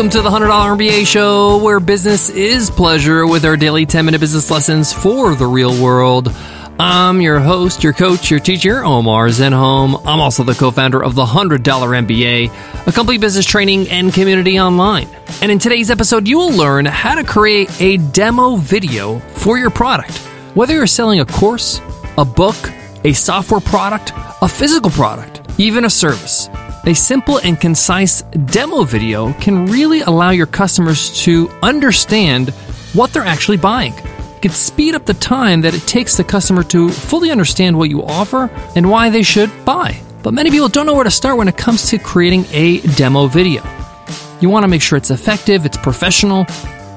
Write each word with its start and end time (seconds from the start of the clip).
Welcome 0.00 0.12
to 0.12 0.22
the 0.22 0.30
$100 0.30 0.78
MBA 0.78 1.06
show 1.06 1.62
where 1.62 1.78
business 1.78 2.30
is 2.30 2.70
pleasure 2.70 3.26
with 3.26 3.44
our 3.44 3.54
daily 3.54 3.84
10 3.84 4.06
minute 4.06 4.18
business 4.18 4.50
lessons 4.50 4.94
for 4.94 5.34
the 5.34 5.46
real 5.46 5.78
world. 5.78 6.34
I'm 6.78 7.20
your 7.20 7.38
host, 7.38 7.84
your 7.84 7.92
coach, 7.92 8.30
your 8.30 8.40
teacher, 8.40 8.82
Omar 8.82 9.26
Zenhom. 9.26 10.00
I'm 10.06 10.20
also 10.20 10.42
the 10.42 10.54
co 10.54 10.70
founder 10.70 11.04
of 11.04 11.16
the 11.16 11.26
$100 11.26 11.58
MBA, 11.58 12.86
a 12.86 12.92
complete 12.92 13.20
business 13.20 13.44
training 13.44 13.90
and 13.90 14.10
community 14.10 14.58
online. 14.58 15.06
And 15.42 15.52
in 15.52 15.58
today's 15.58 15.90
episode, 15.90 16.26
you 16.26 16.38
will 16.38 16.56
learn 16.56 16.86
how 16.86 17.16
to 17.16 17.22
create 17.22 17.68
a 17.78 17.98
demo 17.98 18.56
video 18.56 19.18
for 19.18 19.58
your 19.58 19.68
product. 19.68 20.16
Whether 20.54 20.72
you're 20.72 20.86
selling 20.86 21.20
a 21.20 21.26
course, 21.26 21.82
a 22.16 22.24
book, 22.24 22.56
a 23.04 23.12
software 23.12 23.60
product, 23.60 24.12
a 24.40 24.48
physical 24.48 24.90
product, 24.90 25.42
even 25.58 25.84
a 25.84 25.90
service. 25.90 26.48
A 26.86 26.94
simple 26.94 27.38
and 27.38 27.60
concise 27.60 28.22
demo 28.22 28.84
video 28.84 29.34
can 29.34 29.66
really 29.66 30.00
allow 30.00 30.30
your 30.30 30.46
customers 30.46 31.22
to 31.24 31.50
understand 31.62 32.50
what 32.94 33.12
they're 33.12 33.22
actually 33.22 33.58
buying. 33.58 33.92
It 33.92 34.42
can 34.42 34.50
speed 34.52 34.94
up 34.94 35.04
the 35.04 35.12
time 35.12 35.60
that 35.60 35.74
it 35.74 35.82
takes 35.82 36.16
the 36.16 36.24
customer 36.24 36.62
to 36.64 36.88
fully 36.88 37.30
understand 37.30 37.76
what 37.76 37.90
you 37.90 38.02
offer 38.02 38.50
and 38.74 38.90
why 38.90 39.10
they 39.10 39.22
should 39.22 39.50
buy. 39.66 40.00
But 40.22 40.32
many 40.32 40.50
people 40.50 40.68
don't 40.68 40.86
know 40.86 40.94
where 40.94 41.04
to 41.04 41.10
start 41.10 41.36
when 41.36 41.48
it 41.48 41.58
comes 41.58 41.90
to 41.90 41.98
creating 41.98 42.46
a 42.50 42.80
demo 42.96 43.26
video. 43.26 43.62
You 44.40 44.48
want 44.48 44.64
to 44.64 44.68
make 44.68 44.80
sure 44.80 44.96
it's 44.96 45.10
effective, 45.10 45.66
it's 45.66 45.76
professional, 45.76 46.46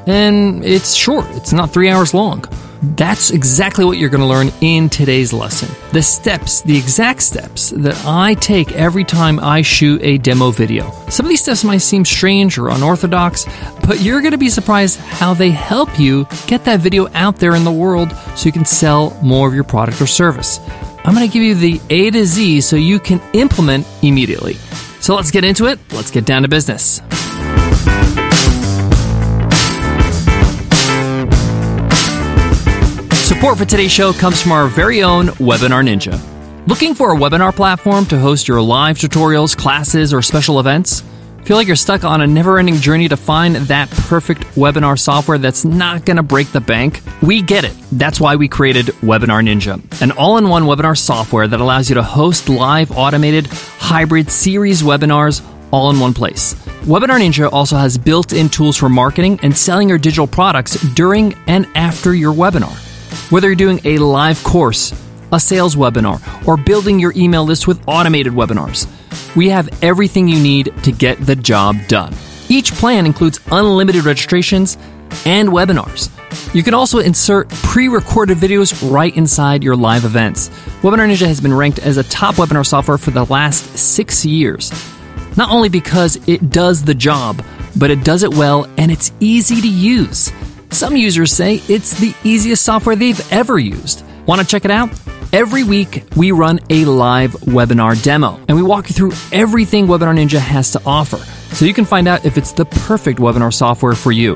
and 0.08 0.64
it's 0.64 0.94
short. 0.96 1.26
It's 1.32 1.52
not 1.52 1.72
three 1.72 1.90
hours 1.90 2.14
long. 2.14 2.46
That's 2.84 3.32
exactly 3.32 3.86
what 3.86 3.98
you're 3.98 4.10
going 4.10 4.22
to 4.22 4.28
learn 4.28 4.52
in 4.60 4.90
today's 4.90 5.32
lesson. 5.32 5.70
The 5.94 6.02
steps, 6.02 6.62
the 6.62 6.78
exact 6.78 7.22
steps 7.22 7.70
that 7.70 7.96
I 8.06 8.34
take 8.34 8.74
every 8.74 9.06
time 9.06 9.40
I 9.40 9.62
shoot 9.62 10.02
a 10.04 10.18
demo 10.18 10.52
video. 10.52 10.92
Some 11.10 11.26
of 11.26 11.30
these 11.30 11.42
steps 11.42 11.64
might 11.64 11.78
seem 11.78 12.04
strange 12.04 12.58
or 12.58 12.68
unorthodox, 12.68 13.46
but 13.88 14.02
you're 14.02 14.20
going 14.20 14.34
to 14.34 14.38
be 14.38 14.50
surprised 14.50 15.00
how 15.00 15.34
they 15.34 15.50
help 15.50 15.98
you 15.98 16.28
get 16.46 16.66
that 16.66 16.82
video 16.82 17.08
out 17.14 17.38
there 17.38 17.56
in 17.56 17.64
the 17.64 17.72
world 17.72 18.12
so 18.36 18.48
you 18.48 18.52
can 18.52 18.66
sell 18.66 19.18
more 19.24 19.48
of 19.48 19.54
your 19.54 19.64
product 19.64 20.02
or 20.02 20.08
service. 20.08 20.60
I'm 21.06 21.16
going 21.16 21.26
to 21.26 21.34
give 21.34 21.44
you 21.44 21.56
the 21.56 21.82
A 21.90 22.12
to 22.12 22.26
Z 22.26 22.62
so 22.62 22.76
you 22.76 23.00
can 23.00 23.22
implement 23.32 23.88
immediately. 24.02 24.56
So 25.00 25.16
let's 25.16 25.32
get 25.32 25.46
into 25.46 25.68
it. 25.68 25.80
Let's 25.94 26.12
get 26.12 26.26
down 26.26 26.42
to 26.42 26.50
business. 26.50 27.00
Support 33.34 33.58
for 33.58 33.66
today's 33.66 33.92
show 33.92 34.14
comes 34.14 34.44
from 34.44 34.52
our 34.52 34.68
very 34.68 35.02
own 35.02 35.26
Webinar 35.40 35.84
Ninja. 35.84 36.22
Looking 36.68 36.94
for 36.94 37.14
a 37.14 37.18
webinar 37.18 37.54
platform 37.54 38.06
to 38.06 38.20
host 38.20 38.48
your 38.48 38.62
live 38.62 39.00
tutorials, 39.00 39.58
classes, 39.58 40.14
or 40.14 40.22
special 40.22 40.60
events? 40.60 41.04
Feel 41.44 41.58
like 41.58 41.66
you're 41.66 41.76
stuck 41.76 42.04
on 42.04 42.22
a 42.22 42.28
never 42.28 42.60
ending 42.60 42.76
journey 42.76 43.10
to 43.10 43.18
find 43.18 43.56
that 43.56 43.90
perfect 43.90 44.44
webinar 44.56 45.00
software 45.00 45.40
that's 45.40 45.66
not 45.66 46.06
going 46.06 46.18
to 46.18 46.24
break 46.24 46.52
the 46.52 46.62
bank? 46.62 47.02
We 47.24 47.42
get 47.42 47.64
it. 47.64 47.74
That's 47.92 48.22
why 48.22 48.36
we 48.36 48.48
created 48.48 48.86
Webinar 49.02 49.44
Ninja, 49.44 49.82
an 50.02 50.12
all 50.12 50.38
in 50.38 50.48
one 50.48 50.66
webinar 50.66 50.96
software 50.96 51.48
that 51.48 51.60
allows 51.60 51.90
you 51.90 51.96
to 51.96 52.04
host 52.04 52.50
live, 52.50 52.92
automated, 52.92 53.48
hybrid 53.48 54.30
series 54.30 54.84
webinars 54.84 55.44
all 55.72 55.90
in 55.90 56.00
one 56.00 56.14
place. 56.14 56.54
Webinar 56.84 57.20
Ninja 57.20 57.52
also 57.52 57.78
has 57.78 57.98
built 57.98 58.32
in 58.32 58.48
tools 58.48 58.78
for 58.78 58.90
marketing 58.90 59.40
and 59.42 59.58
selling 59.58 59.90
your 59.90 59.98
digital 59.98 60.28
products 60.28 60.76
during 60.94 61.34
and 61.48 61.66
after 61.74 62.14
your 62.14 62.32
webinar. 62.32 62.83
Whether 63.30 63.48
you're 63.48 63.56
doing 63.56 63.80
a 63.84 63.98
live 63.98 64.44
course, 64.44 64.94
a 65.32 65.40
sales 65.40 65.76
webinar, 65.76 66.48
or 66.48 66.58
building 66.58 67.00
your 67.00 67.14
email 67.16 67.44
list 67.44 67.68
with 67.68 67.82
automated 67.88 68.34
webinars, 68.34 68.88
we 69.36 69.50
have 69.50 69.70
everything 69.84 70.28
you 70.28 70.40
need 70.40 70.74
to 70.84 70.92
get 70.92 71.20
the 71.26 71.36
job 71.36 71.76
done. 71.88 72.14
Each 72.50 72.72
plan 72.72 73.06
includes 73.06 73.40
unlimited 73.52 74.06
registrations 74.06 74.78
and 75.26 75.50
webinars. 75.50 76.10
You 76.54 76.64
can 76.64 76.74
also 76.74 77.00
insert 77.00 77.50
pre 77.50 77.88
recorded 77.88 78.38
videos 78.38 78.92
right 78.92 79.16
inside 79.16 79.64
your 79.64 79.76
live 79.76 80.06
events. 80.06 80.50
Webinar 80.82 81.10
Ninja 81.10 81.28
has 81.28 81.42
been 81.42 81.54
ranked 81.54 81.80
as 81.80 81.98
a 81.98 82.04
top 82.04 82.36
webinar 82.36 82.66
software 82.66 82.98
for 82.98 83.12
the 83.12 83.26
last 83.26 83.78
six 83.78 84.26
years. 84.26 84.72
Not 85.36 85.50
only 85.50 85.70
because 85.70 86.18
it 86.28 86.52
does 86.52 86.84
the 86.84 86.94
job, 86.94 87.44
but 87.76 87.90
it 87.90 88.04
does 88.04 88.24
it 88.24 88.34
well 88.34 88.68
and 88.78 88.92
it's 88.92 89.12
easy 89.20 89.62
to 89.62 89.68
use. 89.68 90.32
Some 90.74 90.98
users 90.98 91.32
say 91.32 91.62
it's 91.70 92.00
the 92.00 92.16
easiest 92.24 92.64
software 92.64 92.96
they've 92.96 93.32
ever 93.32 93.60
used. 93.60 94.04
Want 94.26 94.42
to 94.42 94.48
check 94.48 94.66
it 94.66 94.72
out? 94.72 94.90
Every 95.32 95.64
week, 95.64 96.04
we 96.16 96.32
run 96.32 96.62
a 96.72 96.86
live 96.86 97.34
webinar 97.42 98.02
demo, 98.02 98.44
and 98.48 98.58
we 98.58 98.64
walk 98.64 98.90
you 98.90 98.96
through 98.96 99.12
everything 99.32 99.86
Webinar 99.86 100.18
Ninja 100.18 100.40
has 100.40 100.72
to 100.72 100.82
offer, 100.84 101.18
so 101.54 101.66
you 101.66 101.76
can 101.76 101.86
find 101.86 102.08
out 102.08 102.26
if 102.26 102.40
it's 102.40 102.54
the 102.54 102.66
perfect 102.66 103.20
webinar 103.20 103.54
software 103.54 103.94
for 103.94 104.12
you. 104.12 104.36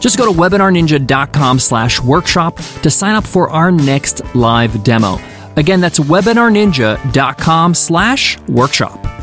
Just 0.00 0.18
go 0.18 0.30
to 0.30 0.38
webinarninja.com 0.38 1.58
slash 1.58 1.98
workshop 1.98 2.58
to 2.82 2.90
sign 2.90 3.14
up 3.14 3.26
for 3.26 3.48
our 3.48 3.72
next 3.72 4.22
live 4.34 4.84
demo. 4.84 5.18
Again, 5.56 5.80
that's 5.80 5.98
webinarninja.com 5.98 7.74
slash 7.74 8.38
workshop. 8.48 9.19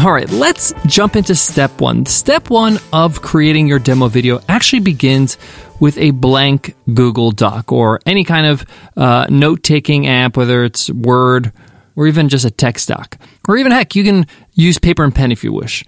All 0.00 0.12
right, 0.12 0.30
let's 0.30 0.72
jump 0.86 1.14
into 1.14 1.34
step 1.34 1.78
one. 1.78 2.06
Step 2.06 2.48
one 2.48 2.78
of 2.90 3.20
creating 3.20 3.68
your 3.68 3.78
demo 3.78 4.08
video 4.08 4.40
actually 4.48 4.80
begins 4.80 5.36
with 5.78 5.98
a 5.98 6.12
blank 6.12 6.74
Google 6.94 7.32
Doc 7.32 7.70
or 7.70 8.00
any 8.06 8.24
kind 8.24 8.46
of 8.46 8.64
uh, 8.96 9.26
note 9.28 9.62
taking 9.62 10.06
app, 10.06 10.38
whether 10.38 10.64
it's 10.64 10.88
Word 10.88 11.52
or 11.96 12.06
even 12.06 12.30
just 12.30 12.46
a 12.46 12.50
text 12.50 12.88
doc. 12.88 13.18
Or 13.46 13.58
even 13.58 13.72
heck, 13.72 13.94
you 13.94 14.02
can 14.02 14.26
use 14.54 14.78
paper 14.78 15.04
and 15.04 15.14
pen 15.14 15.32
if 15.32 15.44
you 15.44 15.52
wish. 15.52 15.84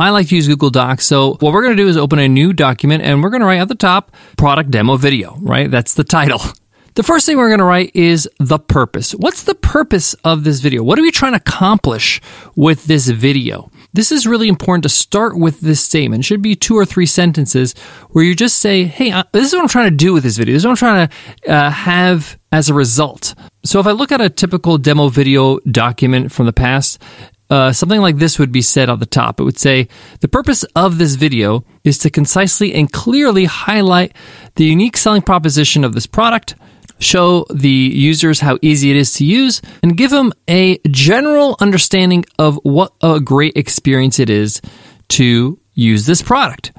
I 0.00 0.10
like 0.10 0.26
to 0.30 0.34
use 0.34 0.48
Google 0.48 0.70
Docs. 0.70 1.06
So 1.06 1.34
what 1.34 1.52
we're 1.52 1.62
going 1.62 1.76
to 1.76 1.82
do 1.82 1.88
is 1.88 1.96
open 1.96 2.18
a 2.18 2.26
new 2.26 2.52
document 2.52 3.04
and 3.04 3.22
we're 3.22 3.30
going 3.30 3.40
to 3.40 3.46
write 3.46 3.60
at 3.60 3.68
the 3.68 3.76
top 3.76 4.16
product 4.36 4.72
demo 4.72 4.96
video, 4.96 5.36
right? 5.38 5.70
That's 5.70 5.94
the 5.94 6.02
title. 6.02 6.40
The 6.94 7.02
first 7.02 7.26
thing 7.26 7.38
we're 7.38 7.48
going 7.48 7.58
to 7.58 7.64
write 7.64 7.90
is 7.96 8.28
the 8.38 8.60
purpose. 8.60 9.16
What's 9.16 9.42
the 9.42 9.56
purpose 9.56 10.14
of 10.22 10.44
this 10.44 10.60
video? 10.60 10.84
What 10.84 10.96
are 10.96 11.02
we 11.02 11.10
trying 11.10 11.32
to 11.32 11.38
accomplish 11.38 12.20
with 12.54 12.84
this 12.84 13.08
video? 13.08 13.68
This 13.92 14.12
is 14.12 14.28
really 14.28 14.46
important 14.46 14.84
to 14.84 14.88
start 14.88 15.36
with 15.36 15.60
this 15.60 15.80
statement. 15.80 16.20
It 16.20 16.26
should 16.26 16.40
be 16.40 16.54
two 16.54 16.76
or 16.76 16.84
three 16.84 17.06
sentences 17.06 17.74
where 18.10 18.24
you 18.24 18.36
just 18.36 18.58
say, 18.58 18.84
Hey, 18.84 19.10
this 19.32 19.46
is 19.48 19.52
what 19.52 19.62
I'm 19.62 19.68
trying 19.68 19.90
to 19.90 19.96
do 19.96 20.12
with 20.12 20.22
this 20.22 20.36
video. 20.36 20.52
This 20.52 20.60
is 20.60 20.66
what 20.66 20.70
I'm 20.70 20.76
trying 20.76 21.08
to 21.08 21.50
uh, 21.52 21.70
have 21.70 22.38
as 22.52 22.68
a 22.68 22.74
result. 22.74 23.34
So 23.64 23.80
if 23.80 23.88
I 23.88 23.90
look 23.90 24.12
at 24.12 24.20
a 24.20 24.30
typical 24.30 24.78
demo 24.78 25.08
video 25.08 25.58
document 25.68 26.30
from 26.30 26.46
the 26.46 26.52
past, 26.52 27.02
uh, 27.50 27.72
something 27.72 28.00
like 28.00 28.18
this 28.18 28.38
would 28.38 28.52
be 28.52 28.62
said 28.62 28.88
on 28.88 29.00
the 29.00 29.06
top. 29.06 29.40
It 29.40 29.44
would 29.44 29.58
say, 29.58 29.88
The 30.20 30.28
purpose 30.28 30.62
of 30.76 30.98
this 30.98 31.16
video 31.16 31.64
is 31.82 31.98
to 31.98 32.10
concisely 32.10 32.72
and 32.72 32.92
clearly 32.92 33.46
highlight 33.46 34.14
the 34.54 34.64
unique 34.64 34.96
selling 34.96 35.22
proposition 35.22 35.82
of 35.82 35.94
this 35.94 36.06
product, 36.06 36.54
show 36.98 37.46
the 37.50 37.68
users 37.68 38.40
how 38.40 38.58
easy 38.62 38.90
it 38.90 38.96
is 38.96 39.12
to 39.14 39.24
use, 39.24 39.60
and 39.82 39.96
give 39.96 40.10
them 40.10 40.32
a 40.48 40.78
general 40.90 41.56
understanding 41.60 42.24
of 42.38 42.58
what 42.62 42.92
a 43.02 43.20
great 43.20 43.56
experience 43.56 44.18
it 44.18 44.30
is 44.30 44.60
to 45.08 45.58
use 45.74 46.06
this 46.06 46.22
product. 46.22 46.72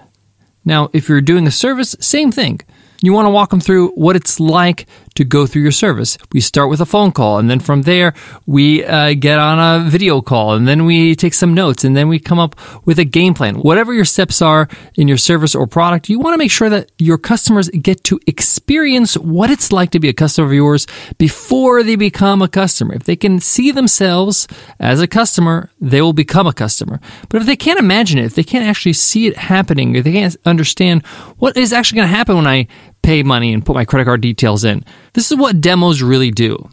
Now, 0.64 0.90
if 0.94 1.10
you're 1.10 1.22
doing 1.22 1.46
a 1.48 1.52
service, 1.52 1.96
same 2.00 2.32
thing. 2.32 2.62
You 3.02 3.14
want 3.14 3.28
to 3.28 3.30
walk 3.30 3.52
them 3.52 3.60
through 3.60 3.90
what 3.90 4.16
it's 4.16 4.40
like 4.40 4.88
to 5.16 5.24
go 5.24 5.48
through 5.48 5.62
your 5.62 5.72
service. 5.72 6.18
We 6.34 6.42
start 6.42 6.70
with 6.70 6.82
a 6.82 6.86
phone 6.86 7.12
call, 7.12 7.40
and 7.40 7.50
then 7.50 7.60
from 7.60 7.84
there, 7.84 8.14
we 8.46 8.86
uh, 8.86 9.14
get 9.14 9.40
on 9.40 9.60
a 9.60 9.90
video 9.90 10.22
call, 10.22 10.54
and 10.54 10.68
then 10.68 10.86
we 10.86 11.16
take 11.16 11.34
some 11.34 11.54
notes, 11.54 11.84
and 11.84 11.96
then 11.96 12.08
we 12.08 12.20
come 12.20 12.40
up 12.40 12.56
with 12.86 13.00
a 13.00 13.06
game 13.06 13.34
plan. 13.34 13.56
Whatever 13.56 13.94
your 13.94 14.06
steps 14.06 14.42
are 14.42 14.68
in 14.96 15.08
your 15.08 15.18
service 15.18 15.56
or 15.56 15.68
product, 15.68 16.10
you 16.10 16.20
want 16.20 16.34
to 16.34 16.38
make 16.38 16.52
sure 16.52 16.70
that 16.70 16.92
your 16.98 17.18
customers 17.18 17.70
get 17.70 18.04
to 18.06 18.20
experience 18.28 19.16
what 19.18 19.50
it's 19.50 19.72
like 19.72 19.92
to 19.92 20.00
be 20.00 20.10
a 20.10 20.14
customer 20.14 20.48
of 20.48 20.54
yours 20.54 20.88
before 21.18 21.84
they 21.84 21.96
become 21.96 22.42
a 22.42 22.48
customer. 22.48 22.94
If 22.94 23.04
they 23.04 23.16
can 23.16 23.40
see 23.40 23.72
themselves 23.72 24.48
as 24.80 25.02
a 25.02 25.08
customer, 25.08 25.72
they 25.80 26.02
will 26.02 26.14
become 26.14 26.48
a 26.48 26.54
customer. 26.54 27.00
But 27.30 27.42
if 27.42 27.48
they 27.48 27.56
can't 27.56 27.80
imagine 27.80 28.20
it, 28.20 28.26
if 28.26 28.36
they 28.36 28.44
can't 28.44 28.66
actually 28.66 28.94
see 28.94 29.28
it 29.28 29.38
happening, 29.38 29.96
if 29.96 30.04
they 30.04 30.12
can't 30.12 30.36
understand 30.46 31.06
what 31.38 31.56
is 31.58 31.74
actually 31.74 31.98
going 31.98 32.10
to 32.10 32.16
happen 32.16 32.36
when 32.36 32.48
I 32.48 32.68
pay 33.06 33.24
money 33.24 33.54
and 33.54 33.66
put 33.66 33.76
my 33.76 33.86
credit 33.86 34.06
card 34.06 34.22
details 34.22 34.64
in. 34.64 34.84
This 35.14 35.32
is 35.32 35.38
what 35.38 35.62
demos 35.62 36.02
really 36.02 36.32
do. 36.32 36.70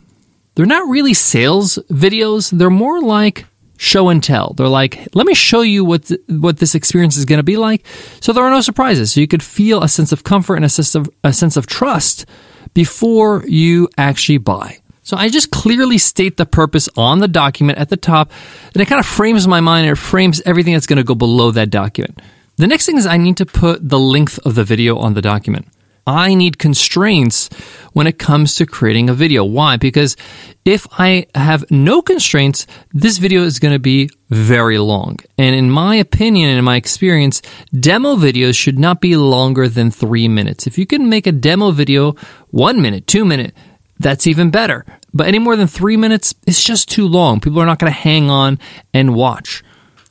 They're 0.55 0.67
not 0.67 0.89
really 0.89 1.15
sales 1.15 1.79
videos, 1.91 2.51
they're 2.51 2.71
more 2.71 3.01
like 3.01 3.47
show 3.77 4.09
and 4.09 4.23
tell. 4.23 4.55
They're 4.55 4.69
like, 4.69 5.09
let 5.15 5.27
me 5.27 5.35
show 5.35 5.63
you 5.63 5.85
what 5.85 6.05
th- 6.05 6.21
what 6.29 6.59
this 6.59 6.75
experience 6.75 7.17
is 7.17 7.25
going 7.25 7.39
to 7.39 7.43
be 7.43 7.57
like. 7.57 7.85
So 8.21 8.33
there 8.33 8.45
are 8.45 8.51
no 8.51 8.61
surprises. 8.61 9.13
So 9.13 9.21
you 9.21 9.27
could 9.27 9.43
feel 9.43 9.83
a 9.83 9.89
sense 9.89 10.13
of 10.13 10.25
comfort 10.25 10.57
and 10.57 10.65
a 10.65 10.69
sense 10.69 10.95
of 10.95 11.11
a 11.25 11.33
sense 11.33 11.57
of 11.57 11.67
trust 11.67 12.27
before 12.75 13.45
you 13.47 13.89
actually 13.99 14.39
buy. 14.39 14.79
So 15.03 15.17
I 15.17 15.29
just 15.29 15.51
clearly 15.51 15.99
state 15.99 16.37
the 16.37 16.47
purpose 16.47 16.89
on 16.97 17.19
the 17.19 17.29
document 17.29 17.79
at 17.79 17.89
the 17.89 17.97
top, 17.97 18.31
and 18.73 18.81
it 18.81 18.87
kind 18.87 19.01
of 19.01 19.07
frames 19.07 19.49
my 19.49 19.61
mind 19.61 19.87
and 19.87 19.99
it 19.99 20.01
frames 20.01 20.41
everything 20.47 20.75
that's 20.75 20.87
going 20.87 20.99
to 20.99 21.05
go 21.05 21.17
below 21.17 21.51
that 21.51 21.71
document. 21.71 22.23
The 22.57 22.69
next 22.69 22.87
thing 22.87 22.99
is 22.99 23.07
I 23.07 23.17
need 23.17 23.37
to 23.39 23.47
put 23.47 23.89
the 23.89 23.99
length 23.99 24.39
of 24.47 24.55
the 24.55 24.65
video 24.65 24.97
on 24.97 25.15
the 25.15 25.23
document. 25.23 25.67
I 26.07 26.35
need 26.35 26.59
constraints 26.59 27.49
when 27.93 28.07
it 28.07 28.19
comes 28.19 28.55
to 28.57 28.67
creating 28.67 29.09
a 29.09 29.15
video. 29.15 29.45
Why? 29.45 29.77
Because 29.77 30.17
if 30.65 30.87
I 30.99 31.27
have 31.35 31.71
no 31.71 32.03
constraints, 32.03 32.67
this 32.93 33.19
video 33.19 33.43
is 33.43 33.59
going 33.59 33.75
to 33.75 33.79
be 33.79 34.11
very 34.31 34.79
long. 34.79 35.19
And 35.39 35.55
in 35.55 35.71
my 35.71 35.97
opinion 35.97 36.51
and 36.51 36.59
in 36.59 36.65
my 36.65 36.77
experience, 36.77 37.43
demo 37.79 38.17
videos 38.17 38.57
should 38.57 38.79
not 38.79 39.01
be 39.01 39.17
longer 39.17 39.69
than 39.69 39.91
three 39.91 40.29
minutes. 40.29 40.67
If 40.67 40.79
you 40.79 40.87
can 40.87 41.09
make 41.09 41.27
a 41.27 41.33
demo 41.33 41.71
video 41.71 42.15
one 42.51 42.83
minute, 42.83 43.07
two 43.07 43.25
minute, 43.25 43.55
that's 43.99 44.27
even 44.27 44.51
better. 44.51 44.85
But 45.15 45.29
any 45.29 45.39
more 45.39 45.57
than 45.57 45.69
three 45.69 45.97
minutes, 45.97 46.35
it's 46.47 46.65
just 46.65 46.89
too 46.89 47.07
long. 47.07 47.41
People 47.41 47.61
are 47.61 47.67
not 47.67 47.79
going 47.79 47.93
to 47.93 47.99
hang 47.99 48.31
on 48.31 48.59
and 48.93 49.15
watch. 49.15 49.63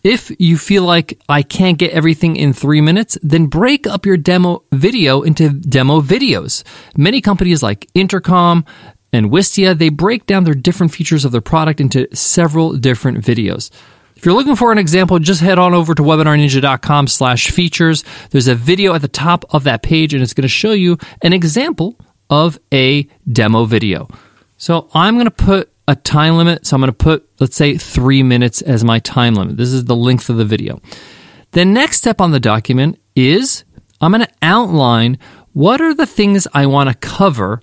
If 0.04 0.32
you 0.40 0.58
feel 0.58 0.84
like 0.84 1.20
I 1.30 1.44
can't 1.44 1.78
get 1.78 1.92
everything 1.92 2.36
in 2.36 2.54
three 2.54 2.82
minutes, 2.82 3.18
then 3.22 3.46
break 3.46 3.86
up 3.86 4.06
your 4.06 4.18
demo 4.18 4.64
video 4.72 5.22
into 5.22 5.50
demo 5.50 6.02
videos. 6.02 6.64
Many 6.98 7.22
companies 7.22 7.62
like 7.62 7.88
Intercom 7.94 8.66
and 9.14 9.30
Wistia, 9.30 9.78
they 9.78 9.90
break 9.90 10.26
down 10.26 10.44
their 10.44 10.56
different 10.56 10.92
features 10.92 11.24
of 11.24 11.32
their 11.32 11.42
product 11.42 11.80
into 11.80 12.08
several 12.16 12.74
different 12.74 13.20
videos. 13.20 13.70
If 14.16 14.26
you're 14.26 14.34
looking 14.34 14.56
for 14.56 14.72
an 14.72 14.78
example, 14.78 15.20
just 15.20 15.42
head 15.42 15.60
on 15.60 15.74
over 15.74 15.94
to 15.94 16.02
webinarninja.com 16.02 17.08
slash 17.08 17.52
features. 17.52 18.04
There's 18.32 18.48
a 18.48 18.56
video 18.56 18.94
at 18.94 19.02
the 19.02 19.08
top 19.08 19.46
of 19.52 19.64
that 19.66 19.84
page 19.84 20.14
and 20.14 20.24
it's 20.24 20.34
going 20.34 20.44
to 20.44 20.48
show 20.48 20.72
you 20.72 20.98
an 21.22 21.34
example 21.34 21.96
of 22.30 22.60
a 22.74 23.08
demo 23.32 23.66
video. 23.66 24.08
So 24.58 24.90
I'm 24.94 25.16
going 25.16 25.26
to 25.26 25.32
put 25.32 25.71
a 25.92 25.96
time 25.96 26.38
limit. 26.38 26.66
So 26.66 26.76
I'm 26.76 26.82
going 26.82 26.88
to 26.88 26.94
put, 26.94 27.30
let's 27.40 27.58
say, 27.58 27.78
three 27.78 28.24
minutes 28.24 28.62
as 28.62 28.82
my 28.82 29.00
time 29.00 29.36
limit. 29.36 29.58
This 29.58 29.74
is 29.74 29.86
the 29.86 29.96
length 29.96 30.30
of 30.30 30.38
the 30.38 30.46
video. 30.46 30.82
The 31.52 31.66
next 31.66 31.98
step 31.98 32.22
on 32.22 32.32
the 32.32 32.40
document 32.40 32.98
is 33.14 33.66
I'm 34.00 34.12
going 34.12 34.26
to 34.26 34.34
outline 34.42 35.20
what 35.52 35.82
are 35.82 35.94
the 35.94 36.06
things 36.06 36.48
I 36.54 36.66
want 36.66 36.90
to 36.90 36.96
cover 36.96 37.62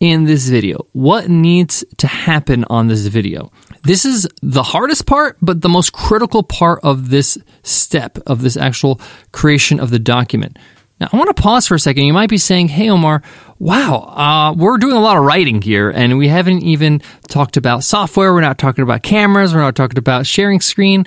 in 0.00 0.24
this 0.24 0.48
video. 0.48 0.88
What 0.92 1.28
needs 1.28 1.84
to 1.98 2.08
happen 2.08 2.64
on 2.68 2.88
this 2.88 3.06
video? 3.06 3.52
This 3.84 4.04
is 4.04 4.26
the 4.42 4.64
hardest 4.64 5.06
part, 5.06 5.36
but 5.40 5.60
the 5.60 5.68
most 5.68 5.92
critical 5.92 6.42
part 6.42 6.80
of 6.82 7.10
this 7.10 7.38
step 7.62 8.18
of 8.26 8.42
this 8.42 8.56
actual 8.56 9.00
creation 9.30 9.78
of 9.78 9.90
the 9.90 10.00
document. 10.00 10.58
Now, 11.00 11.08
I 11.12 11.16
want 11.16 11.34
to 11.34 11.40
pause 11.40 11.66
for 11.66 11.76
a 11.76 11.80
second. 11.80 12.04
You 12.04 12.12
might 12.12 12.30
be 12.30 12.38
saying, 12.38 12.68
Hey, 12.68 12.90
Omar, 12.90 13.22
wow, 13.58 14.00
uh, 14.00 14.54
we're 14.54 14.78
doing 14.78 14.96
a 14.96 15.00
lot 15.00 15.16
of 15.16 15.24
writing 15.24 15.62
here, 15.62 15.90
and 15.90 16.18
we 16.18 16.28
haven't 16.28 16.62
even 16.62 17.00
talked 17.28 17.56
about 17.56 17.84
software. 17.84 18.32
We're 18.32 18.40
not 18.40 18.58
talking 18.58 18.82
about 18.82 19.02
cameras. 19.02 19.54
We're 19.54 19.60
not 19.60 19.76
talking 19.76 19.98
about 19.98 20.26
sharing 20.26 20.60
screen. 20.60 21.06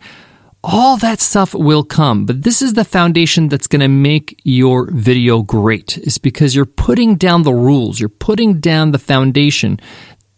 All 0.64 0.96
that 0.98 1.20
stuff 1.20 1.56
will 1.56 1.84
come, 1.84 2.26
but 2.28 2.44
this 2.44 2.62
is 2.62 2.74
the 2.74 2.86
foundation 2.86 3.50
that's 3.50 3.66
going 3.66 3.80
to 3.80 3.88
make 3.88 4.40
your 4.44 4.92
video 4.92 5.42
great. 5.42 5.98
It's 5.98 6.20
because 6.20 6.56
you're 6.56 6.66
putting 6.66 7.16
down 7.16 7.42
the 7.42 7.54
rules. 7.54 8.00
You're 8.00 8.10
putting 8.10 8.60
down 8.60 8.92
the 8.92 9.00
foundation 9.00 9.80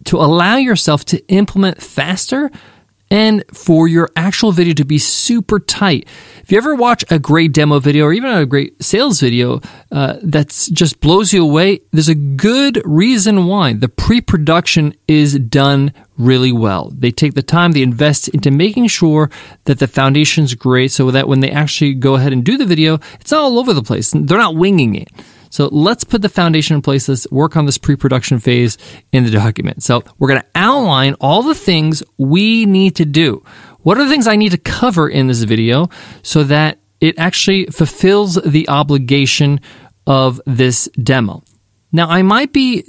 to 0.05 0.17
allow 0.17 0.55
yourself 0.55 1.03
to 1.05 1.27
implement 1.27 1.81
faster 1.81 2.49
and 3.13 3.43
for 3.53 3.87
your 3.87 4.09
actual 4.15 4.51
video 4.51 4.73
to 4.73 4.83
be 4.83 4.97
super 4.97 5.59
tight. 5.59 6.07
If 6.41 6.51
you 6.51 6.57
ever 6.57 6.73
watch 6.73 7.05
a 7.11 7.19
great 7.19 7.53
demo 7.53 7.79
video 7.79 8.05
or 8.05 8.13
even 8.13 8.35
a 8.35 8.43
great 8.43 8.81
sales 8.83 9.19
video 9.19 9.61
uh, 9.91 10.15
that 10.23 10.49
just 10.73 10.99
blows 10.99 11.31
you 11.31 11.43
away, 11.43 11.81
there's 11.91 12.09
a 12.09 12.15
good 12.15 12.81
reason 12.83 13.45
why. 13.45 13.73
The 13.73 13.87
pre 13.87 14.19
production 14.19 14.95
is 15.07 15.37
done 15.37 15.93
really 16.17 16.51
well. 16.51 16.89
They 16.89 17.11
take 17.11 17.35
the 17.35 17.43
time, 17.43 17.73
they 17.73 17.83
invest 17.83 18.29
into 18.29 18.49
making 18.49 18.87
sure 18.87 19.29
that 19.65 19.77
the 19.77 19.87
foundation's 19.87 20.55
great 20.55 20.91
so 20.91 21.11
that 21.11 21.27
when 21.27 21.41
they 21.41 21.51
actually 21.51 21.93
go 21.93 22.15
ahead 22.15 22.33
and 22.33 22.43
do 22.43 22.57
the 22.57 22.65
video, 22.65 22.99
it's 23.19 23.31
all 23.31 23.59
over 23.59 23.73
the 23.73 23.83
place. 23.83 24.09
They're 24.09 24.39
not 24.39 24.55
winging 24.55 24.95
it. 24.95 25.09
So 25.53 25.69
let's 25.71 26.03
put 26.03 26.23
the 26.23 26.29
foundation 26.29 26.75
in 26.75 26.81
place. 26.81 27.07
Let's 27.07 27.29
work 27.29 27.55
on 27.55 27.67
this 27.67 27.77
pre 27.77 27.95
production 27.95 28.39
phase 28.39 28.79
in 29.11 29.23
the 29.23 29.29
document. 29.29 29.83
So 29.83 30.03
we're 30.17 30.29
going 30.29 30.41
to 30.41 30.47
outline 30.55 31.13
all 31.21 31.43
the 31.43 31.53
things 31.53 32.01
we 32.17 32.65
need 32.65 32.95
to 32.95 33.05
do. 33.05 33.43
What 33.83 33.99
are 33.99 34.03
the 34.03 34.09
things 34.09 34.25
I 34.25 34.35
need 34.35 34.53
to 34.53 34.57
cover 34.57 35.07
in 35.07 35.27
this 35.27 35.43
video 35.43 35.89
so 36.23 36.43
that 36.45 36.79
it 36.99 37.19
actually 37.19 37.67
fulfills 37.67 38.33
the 38.43 38.67
obligation 38.67 39.59
of 40.07 40.41
this 40.47 40.89
demo? 41.03 41.43
Now, 41.91 42.09
I 42.09 42.23
might 42.23 42.51
be 42.51 42.83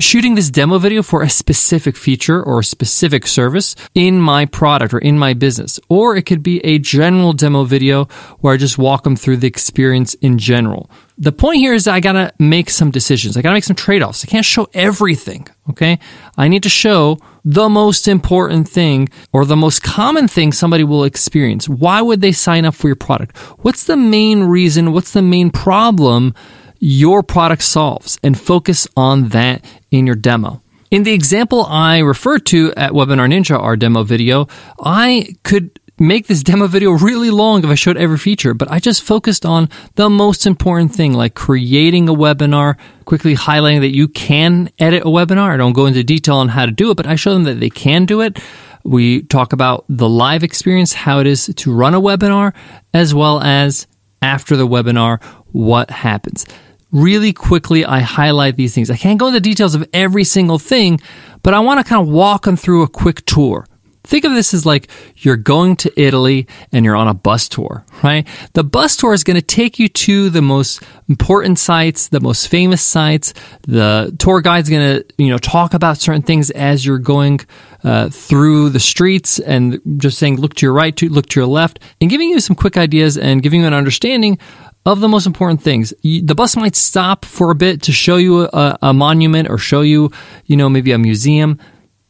shooting 0.00 0.34
this 0.34 0.48
demo 0.48 0.78
video 0.78 1.02
for 1.02 1.22
a 1.22 1.28
specific 1.28 1.94
feature 1.94 2.42
or 2.42 2.60
a 2.60 2.64
specific 2.64 3.26
service 3.26 3.76
in 3.94 4.18
my 4.18 4.46
product 4.46 4.94
or 4.94 4.98
in 4.98 5.18
my 5.18 5.34
business. 5.34 5.78
Or 5.90 6.16
it 6.16 6.22
could 6.22 6.42
be 6.42 6.64
a 6.64 6.78
general 6.78 7.34
demo 7.34 7.64
video 7.64 8.06
where 8.40 8.54
I 8.54 8.56
just 8.56 8.78
walk 8.78 9.02
them 9.02 9.16
through 9.16 9.38
the 9.38 9.46
experience 9.46 10.14
in 10.14 10.38
general. 10.38 10.88
The 11.20 11.32
point 11.32 11.58
here 11.58 11.74
is 11.74 11.88
I 11.88 12.00
gotta 12.00 12.32
make 12.38 12.70
some 12.70 12.90
decisions. 12.90 13.36
I 13.36 13.42
gotta 13.42 13.54
make 13.54 13.64
some 13.64 13.76
trade 13.76 14.02
offs. 14.02 14.24
I 14.24 14.28
can't 14.28 14.46
show 14.46 14.68
everything. 14.72 15.48
Okay. 15.68 15.98
I 16.36 16.48
need 16.48 16.62
to 16.62 16.68
show 16.68 17.18
the 17.44 17.68
most 17.68 18.06
important 18.06 18.68
thing 18.68 19.08
or 19.32 19.44
the 19.44 19.56
most 19.56 19.82
common 19.82 20.28
thing 20.28 20.52
somebody 20.52 20.84
will 20.84 21.04
experience. 21.04 21.68
Why 21.68 22.00
would 22.02 22.20
they 22.20 22.32
sign 22.32 22.64
up 22.64 22.74
for 22.74 22.86
your 22.86 22.96
product? 22.96 23.36
What's 23.64 23.84
the 23.84 23.96
main 23.96 24.44
reason? 24.44 24.92
What's 24.92 25.12
the 25.12 25.22
main 25.22 25.50
problem 25.50 26.34
your 26.80 27.22
product 27.22 27.62
solves 27.62 28.18
and 28.22 28.38
focus 28.38 28.86
on 28.96 29.28
that 29.30 29.64
in 29.90 30.06
your 30.06 30.16
demo. 30.16 30.62
In 30.90 31.02
the 31.02 31.12
example 31.12 31.66
I 31.66 31.98
referred 31.98 32.46
to 32.46 32.72
at 32.76 32.92
Webinar 32.92 33.28
Ninja, 33.28 33.58
our 33.58 33.76
demo 33.76 34.04
video, 34.04 34.48
I 34.80 35.34
could 35.42 35.78
make 35.98 36.26
this 36.26 36.42
demo 36.42 36.66
video 36.66 36.92
really 36.92 37.30
long 37.30 37.64
if 37.64 37.70
I 37.70 37.74
showed 37.74 37.96
every 37.96 38.18
feature, 38.18 38.54
but 38.54 38.70
I 38.70 38.78
just 38.78 39.02
focused 39.02 39.44
on 39.44 39.68
the 39.94 40.08
most 40.08 40.46
important 40.46 40.94
thing, 40.94 41.12
like 41.12 41.34
creating 41.34 42.08
a 42.08 42.14
webinar, 42.14 42.76
quickly 43.04 43.34
highlighting 43.34 43.80
that 43.80 43.94
you 43.94 44.08
can 44.08 44.70
edit 44.78 45.02
a 45.02 45.06
webinar. 45.06 45.52
I 45.52 45.56
don't 45.56 45.72
go 45.72 45.86
into 45.86 46.04
detail 46.04 46.36
on 46.36 46.48
how 46.48 46.66
to 46.66 46.72
do 46.72 46.90
it, 46.90 46.96
but 46.96 47.06
I 47.06 47.16
show 47.16 47.32
them 47.34 47.44
that 47.44 47.60
they 47.60 47.70
can 47.70 48.04
do 48.04 48.20
it. 48.20 48.38
We 48.84 49.22
talk 49.22 49.52
about 49.52 49.84
the 49.88 50.08
live 50.08 50.44
experience, 50.44 50.94
how 50.94 51.20
it 51.20 51.26
is 51.26 51.52
to 51.54 51.72
run 51.72 51.94
a 51.94 52.00
webinar, 52.00 52.54
as 52.94 53.14
well 53.14 53.40
as 53.40 53.86
after 54.22 54.56
the 54.56 54.66
webinar, 54.66 55.22
what 55.52 55.90
happens 55.90 56.46
really 56.90 57.32
quickly 57.32 57.84
I 57.84 58.00
highlight 58.00 58.56
these 58.56 58.74
things. 58.74 58.90
I 58.90 58.96
can't 58.96 59.18
go 59.18 59.26
into 59.28 59.40
details 59.40 59.74
of 59.74 59.86
every 59.92 60.24
single 60.24 60.58
thing, 60.58 61.00
but 61.42 61.54
I 61.54 61.60
want 61.60 61.84
to 61.84 61.88
kind 61.88 62.00
of 62.02 62.08
walk 62.08 62.44
them 62.44 62.56
through 62.56 62.82
a 62.82 62.88
quick 62.88 63.24
tour. 63.26 63.66
Think 64.08 64.24
of 64.24 64.32
this 64.32 64.54
as 64.54 64.64
like 64.64 64.88
you're 65.18 65.36
going 65.36 65.76
to 65.76 65.92
Italy 66.00 66.46
and 66.72 66.82
you're 66.82 66.96
on 66.96 67.08
a 67.08 67.14
bus 67.14 67.46
tour, 67.46 67.84
right? 68.02 68.26
The 68.54 68.64
bus 68.64 68.96
tour 68.96 69.12
is 69.12 69.22
going 69.22 69.36
to 69.36 69.42
take 69.42 69.78
you 69.78 69.86
to 69.86 70.30
the 70.30 70.40
most 70.40 70.82
important 71.10 71.58
sites, 71.58 72.08
the 72.08 72.18
most 72.18 72.48
famous 72.48 72.80
sites. 72.80 73.34
The 73.64 74.16
tour 74.18 74.40
guide's 74.40 74.70
going 74.70 74.96
to, 74.96 75.04
you 75.18 75.28
know, 75.28 75.36
talk 75.36 75.74
about 75.74 75.98
certain 75.98 76.22
things 76.22 76.50
as 76.52 76.86
you're 76.86 76.98
going 76.98 77.40
uh, 77.84 78.08
through 78.08 78.70
the 78.70 78.80
streets 78.80 79.40
and 79.40 79.78
just 79.98 80.16
saying, 80.16 80.40
look 80.40 80.54
to 80.54 80.64
your 80.64 80.72
right, 80.72 80.96
to 80.96 81.10
look 81.10 81.26
to 81.26 81.40
your 81.40 81.46
left, 81.46 81.78
and 82.00 82.08
giving 82.08 82.30
you 82.30 82.40
some 82.40 82.56
quick 82.56 82.78
ideas 82.78 83.18
and 83.18 83.42
giving 83.42 83.60
you 83.60 83.66
an 83.66 83.74
understanding 83.74 84.38
of 84.86 85.00
the 85.00 85.08
most 85.08 85.26
important 85.26 85.60
things. 85.60 85.92
The 86.02 86.34
bus 86.34 86.56
might 86.56 86.76
stop 86.76 87.26
for 87.26 87.50
a 87.50 87.54
bit 87.54 87.82
to 87.82 87.92
show 87.92 88.16
you 88.16 88.44
a, 88.44 88.78
a, 88.80 88.94
monument 88.94 89.50
or 89.50 89.58
show 89.58 89.82
you, 89.82 90.10
you 90.46 90.56
know, 90.56 90.70
maybe 90.70 90.92
a 90.92 90.98
museum. 90.98 91.58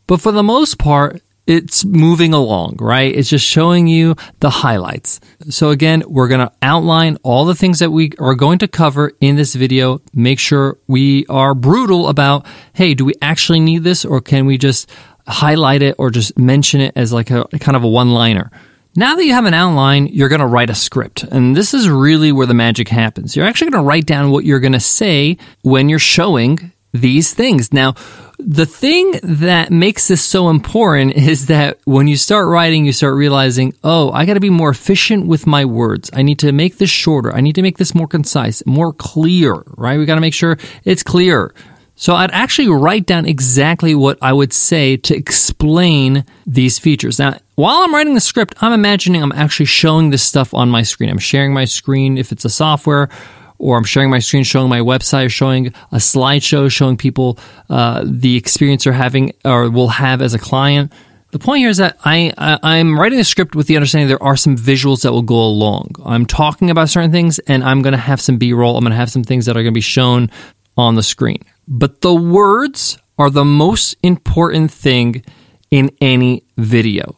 But 0.07 0.21
for 0.21 0.31
the 0.31 0.45
most 0.45 0.79
part, 0.79 1.21
it's 1.49 1.83
moving 1.83 2.35
along, 2.35 2.77
right? 2.79 3.13
It's 3.13 3.31
just 3.31 3.45
showing 3.45 3.87
you 3.87 4.17
the 4.41 4.51
highlights. 4.51 5.19
So 5.49 5.71
again, 5.71 6.03
we're 6.07 6.29
going 6.29 6.47
to 6.47 6.53
outline 6.61 7.17
all 7.23 7.47
the 7.47 7.55
things 7.55 7.79
that 7.79 7.91
we 7.91 8.13
are 8.21 8.35
going 8.35 8.59
to 8.59 8.69
cover 8.69 9.13
in 9.23 9.37
this 9.37 9.55
video. 9.55 10.03
Make 10.13 10.39
sure 10.39 10.77
we 10.87 11.25
are 11.27 11.55
brutal 11.55 12.09
about, 12.09 12.47
hey, 12.75 12.93
do 12.93 13.07
we 13.07 13.15
actually 13.23 13.61
need 13.61 13.83
this 13.83 14.05
or 14.05 14.21
can 14.21 14.45
we 14.45 14.59
just 14.59 14.91
highlight 15.27 15.81
it 15.81 15.95
or 15.99 16.11
just 16.11 16.39
mention 16.39 16.83
it 16.83 16.93
as 16.95 17.15
like 17.15 17.31
a 17.31 17.47
kind 17.59 17.77
of 17.77 17.83
a 17.83 17.89
one 17.89 18.11
liner? 18.11 18.51
Now 18.95 19.15
that 19.15 19.25
you 19.25 19.33
have 19.33 19.47
an 19.47 19.55
outline, 19.55 20.09
you're 20.09 20.29
going 20.29 20.41
to 20.41 20.47
write 20.47 20.71
a 20.71 20.75
script. 20.75 21.23
And 21.23 21.57
this 21.57 21.73
is 21.73 21.89
really 21.89 22.31
where 22.31 22.47
the 22.47 22.53
magic 22.53 22.89
happens. 22.89 23.35
You're 23.35 23.47
actually 23.47 23.71
going 23.71 23.83
to 23.83 23.89
write 23.89 24.07
down 24.07 24.31
what 24.31 24.45
you're 24.45 24.61
going 24.61 24.73
to 24.73 24.81
say 24.81 25.39
when 25.63 25.89
you're 25.89 25.99
showing 25.99 26.73
these 26.93 27.35
things. 27.35 27.73
Now, 27.73 27.95
the 28.39 28.67
thing 28.67 29.15
that 29.23 29.71
makes 29.71 30.09
this 30.09 30.23
so 30.23 30.49
important 30.49 31.13
is 31.17 31.47
that 31.47 31.79
when 31.85 32.09
you 32.09 32.17
start 32.17 32.49
writing, 32.49 32.85
you 32.85 32.93
start 32.93 33.15
realizing, 33.15 33.75
oh, 33.85 34.11
I 34.13 34.27
got 34.27 34.35
to 34.35 34.41
be 34.41 34.51
more 34.51 34.71
efficient 34.71 35.27
with 35.27 35.47
my 35.47 35.65
words. 35.65 36.11
I 36.13 36.23
need 36.23 36.39
to 36.41 36.53
make 36.53 36.79
this 36.79 36.91
shorter. 36.91 37.35
I 37.35 37.41
need 37.41 37.55
to 37.57 37.63
make 37.63 37.79
this 37.79 37.95
more 37.95 38.09
concise, 38.09 38.65
more 38.67 38.93
clear, 38.93 39.63
right? 39.77 39.99
We 39.99 40.07
got 40.07 40.17
to 40.17 40.21
make 40.21 40.35
sure 40.35 40.59
it's 40.85 41.03
clear. 41.03 41.55
So 42.01 42.15
I'd 42.15 42.31
actually 42.31 42.69
write 42.69 43.07
down 43.07 43.27
exactly 43.27 43.93
what 43.93 44.19
I 44.23 44.33
would 44.33 44.53
say 44.53 44.97
to 44.99 45.17
explain 45.17 46.25
these 46.47 46.79
features. 46.79 47.19
Now, 47.19 47.39
while 47.57 47.79
I'm 47.79 47.93
writing 47.93 48.15
the 48.15 48.21
script, 48.21 48.55
I'm 48.61 48.73
imagining 48.73 49.21
I'm 49.21 49.33
actually 49.33 49.67
showing 49.67 50.11
this 50.11 50.23
stuff 50.23 50.55
on 50.55 50.69
my 50.69 50.83
screen. 50.83 51.11
I'm 51.11 51.19
sharing 51.19 51.53
my 51.53 51.65
screen 51.65 52.17
if 52.17 52.31
it's 52.31 52.45
a 52.45 52.51
software, 52.51 53.09
or 53.59 53.77
I'm 53.77 53.85
sharing 53.85 54.11
my 54.11 54.21
screen, 54.21 54.45
showing 54.45 54.69
my 54.69 54.81
website, 54.81 55.31
showing 55.31 55.69
a 55.93 55.97
slideshow, 55.97 56.71
showing 56.71 56.97
people 56.97 57.39
uh, 57.69 58.05
the 58.07 58.37
experience 58.37 58.85
they're 58.85 58.93
having 58.93 59.33
or 59.45 59.69
will 59.71 59.89
have 59.89 60.23
as 60.23 60.35
a 60.35 60.39
client. 60.39 60.93
The 61.31 61.39
point 61.39 61.61
here 61.61 61.69
is 61.69 61.77
that 61.77 61.99
I, 62.05 62.33
I 62.39 62.79
am 62.79 62.99
writing 62.99 63.21
a 63.21 63.25
script 63.25 63.55
with 63.55 63.67
the 63.67 63.77
understanding 63.77 64.09
there 64.09 64.23
are 64.23 64.37
some 64.37 64.57
visuals 64.57 65.03
that 65.03 65.13
will 65.13 65.23
go 65.23 65.45
along. 65.45 65.97
I'm 66.03 66.25
talking 66.25 66.71
about 66.71 66.89
certain 66.89 67.13
things, 67.13 67.39
and 67.41 67.63
I'm 67.63 67.83
going 67.83 67.93
to 67.93 67.99
have 67.99 68.21
some 68.21 68.39
B-roll. 68.39 68.79
I'm 68.79 68.85
going 68.85 68.93
to 68.93 68.97
have 68.97 69.11
some 69.11 69.25
things 69.25 69.45
that 69.45 69.53
are 69.57 69.63
going 69.63 69.75
to 69.75 69.77
be 69.77 69.83
shown 69.83 70.31
on 70.79 70.95
the 70.95 71.03
screen. 71.03 71.45
But 71.67 72.01
the 72.01 72.15
words 72.15 72.99
are 73.19 73.29
the 73.29 73.45
most 73.45 73.95
important 74.03 74.71
thing 74.71 75.23
in 75.71 75.91
any 76.01 76.45
video 76.57 77.18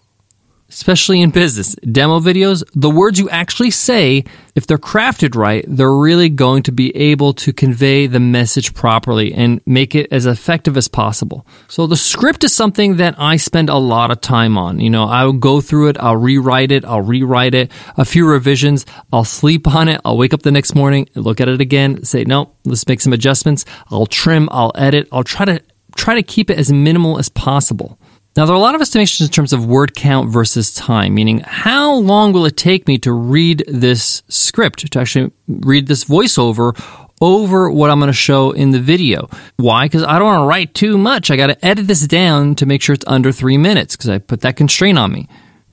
especially 0.71 1.21
in 1.21 1.31
business. 1.31 1.75
Demo 1.77 2.21
videos, 2.21 2.63
the 2.75 2.91
words 2.91 3.19
you 3.19 3.29
actually 3.29 3.71
say, 3.71 4.25
if 4.55 4.67
they're 4.67 4.79
crafted 4.79 5.35
right, 5.35 5.65
they're 5.69 5.95
really 5.95 6.29
going 6.29 6.63
to 6.65 6.73
be 6.73 6.95
able 6.97 7.33
to 7.35 7.53
convey 7.53 8.07
the 8.07 8.21
message 8.21 8.75
properly 8.75 9.35
and 9.35 9.61
make 9.67 9.95
it 9.95 10.09
as 10.13 10.27
effective 10.27 10.77
as 10.77 10.89
possible. 10.89 11.47
So 11.69 11.87
the 11.87 11.97
script 11.97 12.45
is 12.45 12.55
something 12.55 12.97
that 12.97 13.15
I 13.19 13.37
spend 13.37 13.69
a 13.69 13.77
lot 13.77 14.11
of 14.11 14.21
time 14.21 14.57
on. 14.57 14.81
You 14.81 14.91
know, 14.91 15.05
I'll 15.05 15.33
go 15.33 15.61
through 15.61 15.89
it, 15.89 15.99
I'll 15.99 16.17
rewrite 16.17 16.73
it, 16.73 16.85
I'll 16.85 17.03
rewrite 17.03 17.55
it, 17.55 17.71
a 17.97 18.05
few 18.05 18.27
revisions, 18.27 18.87
I'll 19.13 19.25
sleep 19.25 19.67
on 19.67 19.89
it, 19.89 20.01
I'll 20.05 20.17
wake 20.17 20.35
up 20.35 20.43
the 20.43 20.53
next 20.53 20.75
morning, 20.75 21.09
look 21.15 21.41
at 21.41 21.49
it 21.49 21.61
again, 21.61 22.05
say, 22.05 22.25
no, 22.25 22.53
let's 22.65 22.87
make 22.87 23.01
some 23.01 23.13
adjustments. 23.13 23.65
I'll 23.91 24.07
trim, 24.07 24.49
I'll 24.53 24.73
edit, 24.75 25.09
I'll 25.13 25.25
try 25.25 25.45
to 25.45 25.63
try 25.97 26.15
to 26.15 26.23
keep 26.23 26.51
it 26.51 26.59
as 26.59 26.73
minimal 26.73 27.19
as 27.19 27.29
possible. 27.29 27.99
Now, 28.37 28.47
there 28.47 28.55
are 28.55 28.59
a 28.59 28.61
lot 28.61 28.77
of 28.77 28.81
estimations 28.81 29.29
in 29.29 29.33
terms 29.33 29.53
of 29.53 29.67
word 29.67 29.97
count 29.97 30.31
versus 30.31 30.73
time, 30.73 31.15
meaning 31.15 31.41
how 31.41 31.95
long 31.95 32.33
will 32.33 32.47
it 32.47 32.57
take 32.57 32.87
me 32.87 32.97
to 32.99 33.13
read 33.13 33.65
this 33.67 34.23
script, 34.29 34.91
to 34.93 35.01
actually 35.01 35.33
read 35.49 35.89
this 35.89 36.05
voiceover 36.05 36.79
over 37.21 37.71
what 37.71 37.91
I'm 37.91 37.99
going 37.99 38.07
to 38.07 38.13
show 38.13 38.53
in 38.53 38.71
the 38.71 38.79
video. 38.79 39.29
Why? 39.57 39.87
Because 39.87 40.05
I 40.05 40.19
don't 40.19 40.29
want 40.29 40.43
to 40.43 40.47
write 40.47 40.75
too 40.75 40.97
much. 40.97 41.31
I 41.31 41.37
got 41.37 41.49
to 41.49 41.65
edit 41.65 41.89
this 41.89 42.07
down 42.07 42.55
to 42.57 42.67
make 42.67 42.83
sure 42.83 42.95
it's 42.95 43.05
under 43.07 43.33
three 43.33 43.59
minutes 43.59 43.97
because 43.97 44.09
I 44.09 44.19
put 44.19 44.43
that 44.43 44.57
constraint 44.57 44.97
on 44.97 45.13
me. 45.13 45.29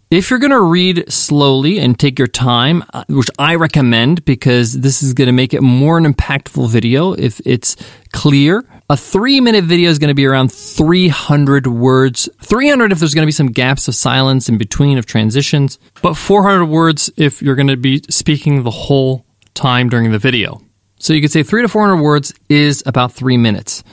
If 0.10 0.30
you're 0.30 0.40
going 0.40 0.52
to 0.52 0.62
read 0.62 1.12
slowly 1.12 1.80
and 1.80 2.00
take 2.00 2.18
your 2.18 2.30
time, 2.30 2.84
uh, 2.94 3.04
which 3.10 3.30
I 3.38 3.56
recommend 3.56 4.26
because 4.26 4.80
this 4.80 5.04
is 5.04 5.14
going 5.14 5.28
to 5.28 5.34
make 5.34 5.54
it 5.54 5.62
more 5.62 5.98
an 5.98 6.12
impactful 6.12 6.70
video 6.70 7.14
if 7.14 7.40
it's 7.46 7.76
clear. 8.14 8.64
A 8.90 8.96
three 8.96 9.42
minute 9.42 9.66
video 9.66 9.90
is 9.90 10.00
going 10.00 10.08
to 10.08 10.14
be 10.14 10.26
around 10.26 10.50
300 10.50 11.68
words. 11.68 12.30
300 12.42 12.94
if 12.94 13.00
there's 13.00 13.14
going 13.14 13.24
to 13.24 13.28
be 13.28 13.34
some 13.34 13.52
gaps 13.52 13.90
of 13.90 13.96
silence 13.96 14.48
in 14.48 14.58
between 14.58 14.98
of 14.98 15.06
transitions, 15.06 15.78
but 16.02 16.14
400 16.14 16.68
words 16.68 17.10
if 17.18 17.42
you're 17.42 17.56
going 17.58 17.68
to 17.68 17.76
be 17.76 18.02
speaking 18.10 18.64
the 18.64 18.72
whole 18.72 19.26
time 19.54 19.90
during 19.90 20.14
the 20.14 20.18
video. 20.18 20.62
So 21.00 21.12
you 21.12 21.20
could 21.20 21.34
say 21.34 21.44
three 21.44 21.64
to 21.64 21.68
400 21.68 22.02
words 22.02 22.34
is 22.48 22.82
about 22.86 23.12
three 23.12 23.36
minutes. 23.36 23.84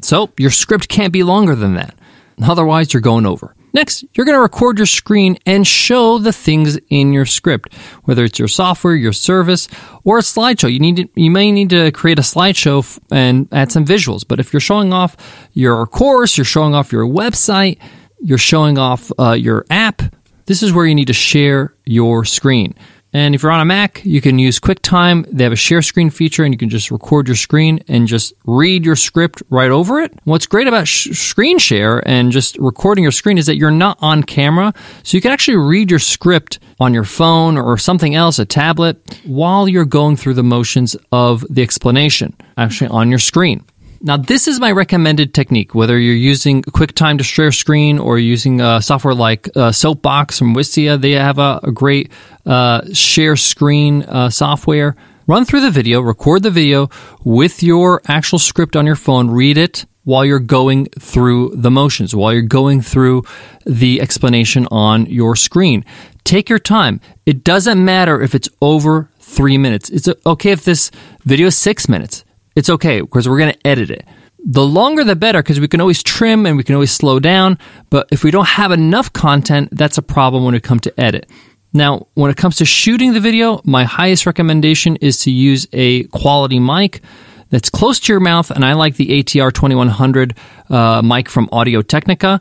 So 0.00 0.32
your 0.36 0.50
script 0.50 0.88
can't 0.88 1.12
be 1.12 1.22
longer 1.22 1.54
than 1.54 1.74
that. 1.74 1.94
Otherwise, 2.42 2.92
you're 2.92 3.00
going 3.00 3.26
over. 3.26 3.54
Next, 3.72 4.04
you're 4.14 4.26
going 4.26 4.36
to 4.36 4.42
record 4.42 4.78
your 4.78 4.86
screen 4.86 5.38
and 5.46 5.66
show 5.66 6.18
the 6.18 6.32
things 6.32 6.78
in 6.90 7.12
your 7.12 7.26
script, 7.26 7.74
whether 8.04 8.24
it's 8.24 8.38
your 8.38 8.48
software, 8.48 8.94
your 8.94 9.12
service, 9.12 9.68
or 10.04 10.18
a 10.18 10.22
slideshow. 10.22 10.72
You 10.72 10.80
need 10.80 10.96
to, 10.96 11.08
you 11.14 11.30
may 11.30 11.50
need 11.50 11.70
to 11.70 11.90
create 11.92 12.18
a 12.18 12.22
slideshow 12.22 12.98
and 13.10 13.48
add 13.52 13.72
some 13.72 13.84
visuals. 13.84 14.24
But 14.26 14.40
if 14.40 14.52
you're 14.52 14.60
showing 14.60 14.92
off 14.92 15.16
your 15.52 15.86
course, 15.86 16.36
you're 16.36 16.44
showing 16.44 16.74
off 16.74 16.92
your 16.92 17.06
website, 17.06 17.78
you're 18.20 18.38
showing 18.38 18.78
off 18.78 19.10
uh, 19.18 19.32
your 19.32 19.64
app, 19.70 20.02
this 20.46 20.62
is 20.62 20.72
where 20.72 20.86
you 20.86 20.94
need 20.94 21.06
to 21.06 21.12
share 21.12 21.74
your 21.84 22.24
screen. 22.24 22.74
And 23.12 23.34
if 23.34 23.42
you're 23.42 23.52
on 23.52 23.60
a 23.60 23.64
Mac, 23.64 24.02
you 24.04 24.20
can 24.20 24.38
use 24.38 24.58
QuickTime. 24.58 25.26
They 25.30 25.44
have 25.44 25.52
a 25.52 25.56
share 25.56 25.82
screen 25.82 26.08
feature 26.08 26.44
and 26.44 26.54
you 26.54 26.58
can 26.58 26.70
just 26.70 26.90
record 26.90 27.28
your 27.28 27.36
screen 27.36 27.84
and 27.88 28.08
just 28.08 28.32
read 28.46 28.86
your 28.86 28.96
script 28.96 29.42
right 29.50 29.70
over 29.70 30.00
it. 30.00 30.18
What's 30.24 30.46
great 30.46 30.66
about 30.66 30.88
sh- 30.88 31.10
screen 31.10 31.58
share 31.58 32.02
and 32.08 32.32
just 32.32 32.56
recording 32.58 33.02
your 33.02 33.12
screen 33.12 33.36
is 33.36 33.46
that 33.46 33.56
you're 33.56 33.70
not 33.70 33.98
on 34.00 34.22
camera. 34.22 34.72
So 35.02 35.16
you 35.16 35.20
can 35.20 35.30
actually 35.30 35.58
read 35.58 35.90
your 35.90 35.98
script 35.98 36.58
on 36.80 36.94
your 36.94 37.04
phone 37.04 37.58
or 37.58 37.76
something 37.76 38.14
else, 38.14 38.38
a 38.38 38.46
tablet, 38.46 39.20
while 39.24 39.68
you're 39.68 39.84
going 39.84 40.16
through 40.16 40.34
the 40.34 40.42
motions 40.42 40.96
of 41.12 41.44
the 41.50 41.62
explanation, 41.62 42.34
actually 42.56 42.88
on 42.88 43.10
your 43.10 43.18
screen. 43.18 43.64
Now, 44.04 44.16
this 44.16 44.48
is 44.48 44.58
my 44.58 44.72
recommended 44.72 45.32
technique, 45.32 45.76
whether 45.76 45.96
you're 45.96 46.16
using 46.16 46.62
QuickTime 46.62 47.18
to 47.18 47.24
share 47.24 47.52
screen 47.52 48.00
or 48.00 48.18
using 48.18 48.60
a 48.60 48.82
software 48.82 49.14
like 49.14 49.48
uh, 49.56 49.70
Soapbox 49.70 50.40
from 50.40 50.56
Wistia. 50.56 51.00
They 51.00 51.12
have 51.12 51.38
a, 51.38 51.60
a 51.62 51.70
great 51.70 52.10
uh, 52.44 52.92
share 52.92 53.36
screen 53.36 54.02
uh, 54.02 54.28
software. 54.28 54.96
Run 55.28 55.44
through 55.44 55.60
the 55.60 55.70
video, 55.70 56.00
record 56.00 56.42
the 56.42 56.50
video 56.50 56.90
with 57.22 57.62
your 57.62 58.02
actual 58.08 58.40
script 58.40 58.74
on 58.74 58.86
your 58.86 58.96
phone, 58.96 59.30
read 59.30 59.56
it 59.56 59.86
while 60.02 60.24
you're 60.24 60.40
going 60.40 60.86
through 60.98 61.54
the 61.54 61.70
motions, 61.70 62.12
while 62.12 62.32
you're 62.32 62.42
going 62.42 62.80
through 62.80 63.22
the 63.66 64.00
explanation 64.00 64.66
on 64.72 65.06
your 65.06 65.36
screen. 65.36 65.84
Take 66.24 66.48
your 66.48 66.58
time. 66.58 67.00
It 67.24 67.44
doesn't 67.44 67.84
matter 67.84 68.20
if 68.20 68.34
it's 68.34 68.48
over 68.60 69.10
three 69.20 69.58
minutes. 69.58 69.90
It's 69.90 70.08
okay 70.26 70.50
if 70.50 70.64
this 70.64 70.90
video 71.24 71.46
is 71.46 71.56
six 71.56 71.88
minutes 71.88 72.24
it's 72.54 72.70
okay 72.70 73.00
because 73.00 73.28
we're 73.28 73.38
going 73.38 73.52
to 73.52 73.66
edit 73.66 73.90
it. 73.90 74.06
The 74.44 74.64
longer 74.64 75.04
the 75.04 75.14
better 75.14 75.42
because 75.42 75.60
we 75.60 75.68
can 75.68 75.80
always 75.80 76.02
trim 76.02 76.46
and 76.46 76.56
we 76.56 76.64
can 76.64 76.74
always 76.74 76.90
slow 76.90 77.20
down. 77.20 77.58
But 77.90 78.08
if 78.10 78.24
we 78.24 78.30
don't 78.30 78.48
have 78.48 78.72
enough 78.72 79.12
content, 79.12 79.68
that's 79.72 79.98
a 79.98 80.02
problem 80.02 80.44
when 80.44 80.54
it 80.54 80.62
comes 80.62 80.82
to 80.82 81.00
edit. 81.00 81.30
Now, 81.72 82.08
when 82.14 82.30
it 82.30 82.36
comes 82.36 82.56
to 82.56 82.64
shooting 82.64 83.14
the 83.14 83.20
video, 83.20 83.60
my 83.64 83.84
highest 83.84 84.26
recommendation 84.26 84.96
is 84.96 85.18
to 85.20 85.30
use 85.30 85.66
a 85.72 86.04
quality 86.04 86.58
mic 86.58 87.02
that's 87.48 87.70
close 87.70 88.00
to 88.00 88.12
your 88.12 88.20
mouth, 88.20 88.50
and 88.50 88.64
I 88.64 88.72
like 88.72 88.96
the 88.96 89.22
ATR 89.22 89.52
2100 89.52 90.36
uh, 90.70 91.02
mic 91.02 91.28
from 91.28 91.48
Audio 91.52 91.82
Technica. 91.82 92.40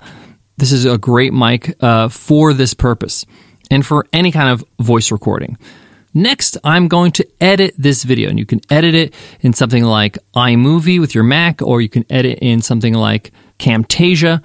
This 0.58 0.72
is 0.72 0.86
a 0.86 0.98
great 0.98 1.34
mic 1.34 1.76
uh, 1.82 2.08
for 2.10 2.54
this 2.54 2.74
purpose 2.74 3.26
and 3.70 3.86
for 3.86 4.06
any 4.12 4.32
kind 4.32 4.50
of 4.50 4.64
voice 4.80 5.12
recording. 5.12 5.58
Next, 6.14 6.58
I'm 6.64 6.88
going 6.88 7.12
to 7.14 7.28
edit 7.40 7.74
this 7.78 8.04
video 8.04 8.30
and 8.30 8.38
you 8.38 8.46
can 8.46 8.60
edit 8.70 8.96
it 8.96 9.14
in 9.40 9.54
something 9.54 9.84
like 9.84 10.18
iMovie 10.36 11.00
with 11.00 11.16
your 11.16 11.24
Mac 11.24 11.62
or 11.62 11.82
you 11.82 11.90
can 11.90 12.06
edit 12.10 12.40
in 12.42 12.62
something 12.62 12.94
like 12.94 13.32
Camtasia. 13.60 14.44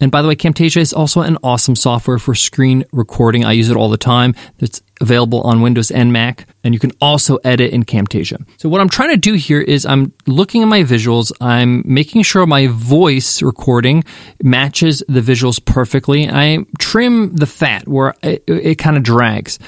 And 0.00 0.10
by 0.10 0.20
the 0.20 0.28
way, 0.28 0.34
Camtasia 0.34 0.78
is 0.78 0.92
also 0.92 1.20
an 1.20 1.38
awesome 1.44 1.76
software 1.76 2.18
for 2.18 2.34
screen 2.34 2.84
recording. 2.92 3.44
I 3.44 3.52
use 3.52 3.70
it 3.70 3.76
all 3.76 3.88
the 3.88 3.96
time. 3.96 4.34
It's 4.58 4.82
available 5.00 5.40
on 5.42 5.60
Windows 5.60 5.92
and 5.92 6.12
Mac, 6.12 6.48
and 6.64 6.74
you 6.74 6.80
can 6.80 6.90
also 7.00 7.36
edit 7.44 7.72
in 7.72 7.84
Camtasia. 7.84 8.44
So, 8.56 8.68
what 8.68 8.80
I'm 8.80 8.88
trying 8.88 9.10
to 9.10 9.16
do 9.16 9.34
here 9.34 9.60
is 9.60 9.86
I'm 9.86 10.12
looking 10.26 10.62
at 10.62 10.66
my 10.66 10.80
visuals, 10.82 11.30
I'm 11.40 11.84
making 11.84 12.22
sure 12.22 12.44
my 12.46 12.66
voice 12.66 13.42
recording 13.42 14.02
matches 14.42 15.04
the 15.06 15.20
visuals 15.20 15.64
perfectly. 15.64 16.28
I 16.28 16.64
trim 16.80 17.36
the 17.36 17.46
fat 17.46 17.86
where 17.86 18.14
it, 18.24 18.42
it 18.48 18.78
kind 18.78 18.96
of 18.96 19.04
drags. 19.04 19.60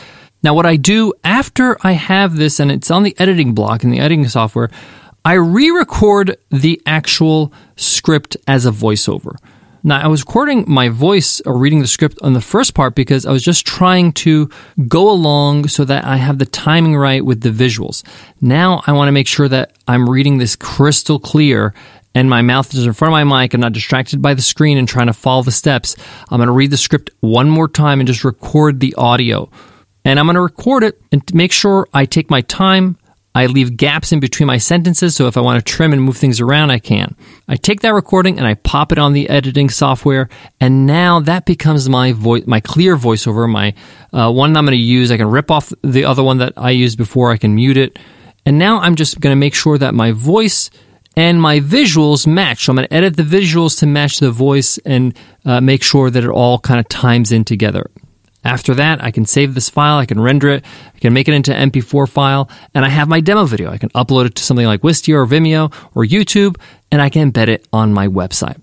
Now, 0.45 0.53
what 0.53 0.67
I 0.67 0.77
do 0.77 1.15
after 1.25 1.79
I 1.81 1.93
have 1.93 2.37
this 2.37 2.61
and 2.61 2.71
it's 2.71 2.91
on 2.91 3.03
the 3.03 3.19
editing 3.19 3.55
block 3.55 3.83
in 3.83 3.91
the 3.91 3.99
editing 3.99 4.29
software, 4.29 4.69
I 5.25 5.33
re 5.33 5.71
record 5.71 6.37
the 6.51 6.83
actual 6.85 7.51
script 7.77 8.37
as 8.47 8.67
a 8.67 8.71
voiceover. 8.71 9.37
Now, 9.83 10.03
I 10.03 10.07
was 10.07 10.21
recording 10.21 10.67
my 10.69 10.91
voice 10.91 11.41
or 11.47 11.57
reading 11.57 11.81
the 11.81 11.87
script 11.87 12.19
on 12.21 12.35
the 12.35 12.43
first 12.43 12.75
part 12.75 12.95
because 12.95 13.25
I 13.25 13.33
was 13.33 13.43
just 13.43 13.67
trying 13.67 14.13
to 14.13 14.51
go 14.87 15.11
along 15.11 15.69
so 15.69 15.83
that 15.87 16.05
I 16.05 16.17
have 16.17 16.39
the 16.39 16.45
timing 16.45 16.95
right 16.95 17.25
with 17.25 17.41
the 17.41 17.49
visuals. 17.49 18.03
Now, 18.43 18.83
I 18.87 18.93
want 18.93 19.09
to 19.09 19.13
make 19.13 19.27
sure 19.27 19.49
that 19.49 19.73
I'm 19.89 20.11
reading 20.11 20.37
this 20.37 20.57
crystal 20.57 21.19
clear 21.19 21.73
and 22.15 22.29
my 22.29 22.43
mouth 22.43 22.75
is 22.75 22.85
in 22.85 22.93
front 22.93 23.15
of 23.15 23.27
my 23.27 23.43
mic. 23.43 23.55
I'm 23.55 23.63
not 23.63 23.73
distracted 23.73 24.21
by 24.21 24.35
the 24.35 24.43
screen 24.43 24.77
and 24.77 24.87
trying 24.87 25.07
to 25.07 25.15
follow 25.15 25.43
the 25.43 25.53
steps. 25.53 25.97
I'm 26.29 26.37
going 26.37 26.49
to 26.49 26.53
read 26.53 26.71
the 26.71 26.77
script 26.77 27.09
one 27.21 27.49
more 27.49 27.67
time 27.67 27.99
and 27.99 28.07
just 28.07 28.25
record 28.25 28.81
the 28.81 28.95
audio 28.97 29.49
and 30.05 30.19
I'm 30.19 30.27
going 30.27 30.35
to 30.35 30.41
record 30.41 30.85
it 30.85 31.01
and 31.13 31.23
make 31.35 31.53
sure 31.53 31.89
I 31.93 32.05
take 32.05 32.31
my 32.31 32.43
time. 32.43 32.99
I 33.37 33.47
leave 33.47 33.77
gaps 33.77 34.13
in 34.13 34.21
between 34.21 34.47
my 34.47 34.59
sentences, 34.59 35.17
so 35.17 35.27
if 35.27 35.37
I 35.37 35.41
want 35.41 35.65
to 35.65 35.73
trim 35.73 35.93
and 35.93 36.01
move 36.01 36.17
things 36.17 36.41
around, 36.41 36.71
I 36.71 36.79
can. 36.79 37.17
I 37.49 37.57
take 37.57 37.81
that 37.81 37.93
recording 37.93 38.39
and 38.39 38.47
I 38.47 38.55
pop 38.55 38.93
it 38.93 38.99
on 38.99 39.13
the 39.13 39.29
editing 39.29 39.71
software, 39.71 40.29
and 40.61 40.87
now 40.87 41.19
that 41.19 41.45
becomes 41.45 41.89
my 41.89 42.13
voice, 42.13 42.45
my 42.47 42.61
clear 42.61 42.97
voiceover, 42.97 43.51
my 43.51 43.75
uh, 44.13 44.31
one 44.31 44.57
I'm 44.57 44.67
going 44.67 44.79
to 44.79 44.83
use. 44.83 45.11
I 45.11 45.17
can 45.17 45.29
rip 45.29 45.51
off 45.51 45.73
the 45.83 46.05
other 46.05 46.23
one 46.23 46.39
that 46.39 46.53
I 46.57 46.71
used 46.71 46.97
before. 46.97 47.33
I 47.33 47.37
can 47.37 47.57
mute 47.57 47.77
it, 47.77 47.99
and 48.47 48.57
now 48.57 48.79
I'm 48.79 48.95
just 48.95 49.19
going 49.21 49.33
to 49.33 49.41
make 49.41 49.55
sure 49.55 49.79
that 49.79 49.95
my 49.95 50.13
voice 50.13 50.71
and 51.17 51.41
my 51.41 51.59
visuals 51.59 52.27
match. 52.27 52.65
So 52.65 52.73
I'm 52.73 52.77
going 52.77 52.89
to 52.89 52.95
edit 52.95 53.17
the 53.17 53.23
visuals 53.23 53.79
to 53.81 53.87
match 53.87 54.19
the 54.19 54.31
voice 54.31 54.79
and 54.79 55.17
uh, 55.45 55.61
make 55.61 55.83
sure 55.83 56.11
that 56.11 56.23
it 56.23 56.31
all 56.31 56.59
kind 56.59 56.81
of 56.81 56.89
times 56.89 57.33
in 57.33 57.45
together. 57.45 57.91
After 58.45 58.75
that, 58.75 59.03
I 59.03 59.11
can 59.11 59.25
save 59.25 59.55
this 59.55 59.71
file, 59.71 59.99
I 59.99 60.07
can 60.07 60.21
render 60.21 60.51
it, 60.51 60.65
I 60.95 60.99
can 60.99 61.15
make 61.15 61.29
it 61.29 61.35
into 61.35 61.55
an 61.55 61.71
MP4 61.71 62.09
file, 62.09 62.51
and 62.75 62.85
I 62.85 62.89
have 62.91 63.09
my 63.09 63.21
demo 63.21 63.47
video. 63.47 63.71
I 63.71 63.79
can 63.79 63.89
upload 63.91 64.27
it 64.27 64.35
to 64.35 64.43
something 64.43 64.67
like 64.67 64.83
Wistia 64.83 65.15
or 65.15 65.27
Vimeo 65.27 65.73
or 65.95 66.05
YouTube, 66.05 66.59
and 66.93 67.01
I 67.01 67.09
can 67.09 67.33
embed 67.33 67.49
it 67.49 67.67
on 67.73 67.95
my 67.95 68.07
website. 68.07 68.61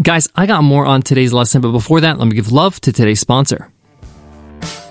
Guys, 0.00 0.28
I 0.34 0.46
got 0.46 0.62
more 0.62 0.86
on 0.86 1.02
today's 1.02 1.32
lesson, 1.32 1.60
but 1.60 1.72
before 1.72 2.00
that, 2.00 2.18
let 2.18 2.26
me 2.28 2.34
give 2.34 2.52
love 2.52 2.80
to 2.82 2.92
today's 2.92 3.20
sponsor. 3.20 3.70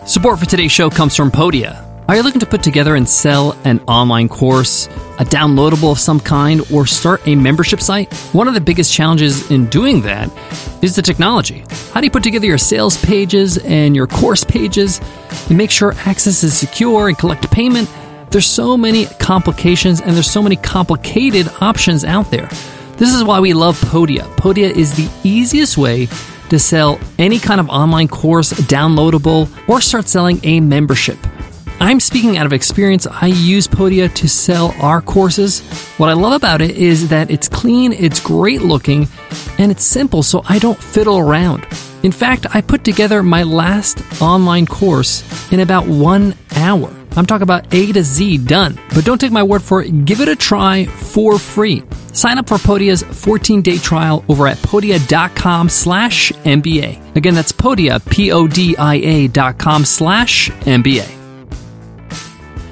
Support 0.05 0.39
for 0.39 0.45
today's 0.45 0.71
show 0.71 0.89
comes 0.89 1.15
from 1.15 1.31
Podia. 1.31 1.90
Are 2.11 2.15
you 2.17 2.23
looking 2.23 2.41
to 2.41 2.45
put 2.45 2.61
together 2.61 2.95
and 2.95 3.07
sell 3.07 3.55
an 3.63 3.79
online 3.87 4.27
course, 4.27 4.87
a 5.17 5.23
downloadable 5.23 5.93
of 5.93 5.97
some 5.97 6.19
kind, 6.19 6.61
or 6.69 6.85
start 6.85 7.25
a 7.25 7.35
membership 7.35 7.79
site? 7.79 8.13
One 8.33 8.49
of 8.49 8.53
the 8.53 8.59
biggest 8.59 8.91
challenges 8.91 9.49
in 9.49 9.67
doing 9.67 10.01
that 10.01 10.29
is 10.83 10.93
the 10.97 11.01
technology. 11.01 11.63
How 11.93 12.01
do 12.01 12.07
you 12.07 12.11
put 12.11 12.21
together 12.21 12.45
your 12.45 12.57
sales 12.57 12.97
pages 12.97 13.59
and 13.59 13.95
your 13.95 14.07
course 14.07 14.43
pages 14.43 14.99
and 15.47 15.57
make 15.57 15.71
sure 15.71 15.93
access 15.99 16.43
is 16.43 16.53
secure 16.53 17.07
and 17.07 17.17
collect 17.17 17.49
payment? 17.49 17.89
There's 18.29 18.45
so 18.45 18.75
many 18.75 19.05
complications 19.05 20.01
and 20.01 20.13
there's 20.13 20.29
so 20.29 20.41
many 20.41 20.57
complicated 20.57 21.49
options 21.61 22.03
out 22.03 22.29
there. 22.29 22.49
This 22.97 23.15
is 23.15 23.23
why 23.23 23.39
we 23.39 23.53
love 23.53 23.79
Podia. 23.79 24.23
Podia 24.35 24.69
is 24.69 24.97
the 24.97 25.09
easiest 25.23 25.77
way 25.77 26.09
to 26.49 26.59
sell 26.59 26.99
any 27.17 27.39
kind 27.39 27.61
of 27.61 27.69
online 27.69 28.09
course, 28.09 28.51
downloadable, 28.51 29.49
or 29.69 29.79
start 29.79 30.09
selling 30.09 30.41
a 30.43 30.59
membership. 30.59 31.17
I'm 31.81 32.00
speaking 32.00 32.38
out 32.38 32.45
of 32.45 32.53
experience. 32.53 33.07
I 33.07 33.25
use 33.25 33.67
Podia 33.67 34.13
to 34.13 34.29
sell 34.29 34.75
our 34.79 35.01
courses. 35.01 35.61
What 35.97 36.09
I 36.09 36.13
love 36.13 36.33
about 36.33 36.61
it 36.61 36.77
is 36.77 37.09
that 37.09 37.31
it's 37.31 37.50
clean, 37.50 37.91
it's 37.91 38.19
great 38.19 38.61
looking, 38.61 39.07
and 39.57 39.71
it's 39.71 39.83
simple, 39.83 40.21
so 40.21 40.43
I 40.47 40.59
don't 40.59 40.77
fiddle 40.77 41.17
around. 41.17 41.65
In 42.03 42.11
fact, 42.11 42.45
I 42.53 42.61
put 42.61 42.83
together 42.83 43.23
my 43.23 43.41
last 43.41 44.00
online 44.21 44.67
course 44.67 45.23
in 45.51 45.61
about 45.61 45.88
one 45.88 46.35
hour. 46.55 46.93
I'm 47.15 47.25
talking 47.25 47.41
about 47.41 47.73
A 47.73 47.91
to 47.91 48.03
Z 48.03 48.38
done. 48.45 48.77
But 48.93 49.03
don't 49.03 49.19
take 49.19 49.31
my 49.31 49.41
word 49.41 49.63
for 49.63 49.81
it. 49.81 50.05
Give 50.05 50.21
it 50.21 50.29
a 50.29 50.35
try 50.35 50.85
for 50.85 51.39
free. 51.39 51.81
Sign 52.13 52.38
up 52.38 52.47
for 52.47 52.57
Podia's 52.57 53.01
14-day 53.01 53.79
trial 53.79 54.23
over 54.29 54.45
at 54.45 54.57
podia.com 54.57 55.67
slash 55.67 56.31
MBA. 56.31 57.15
Again, 57.15 57.33
that's 57.33 57.51
Podia, 57.51 58.07
P-O-D-I-A 58.07 59.29
dot 59.29 59.57
com 59.57 59.83
slash 59.83 60.51
MBA. 60.51 61.20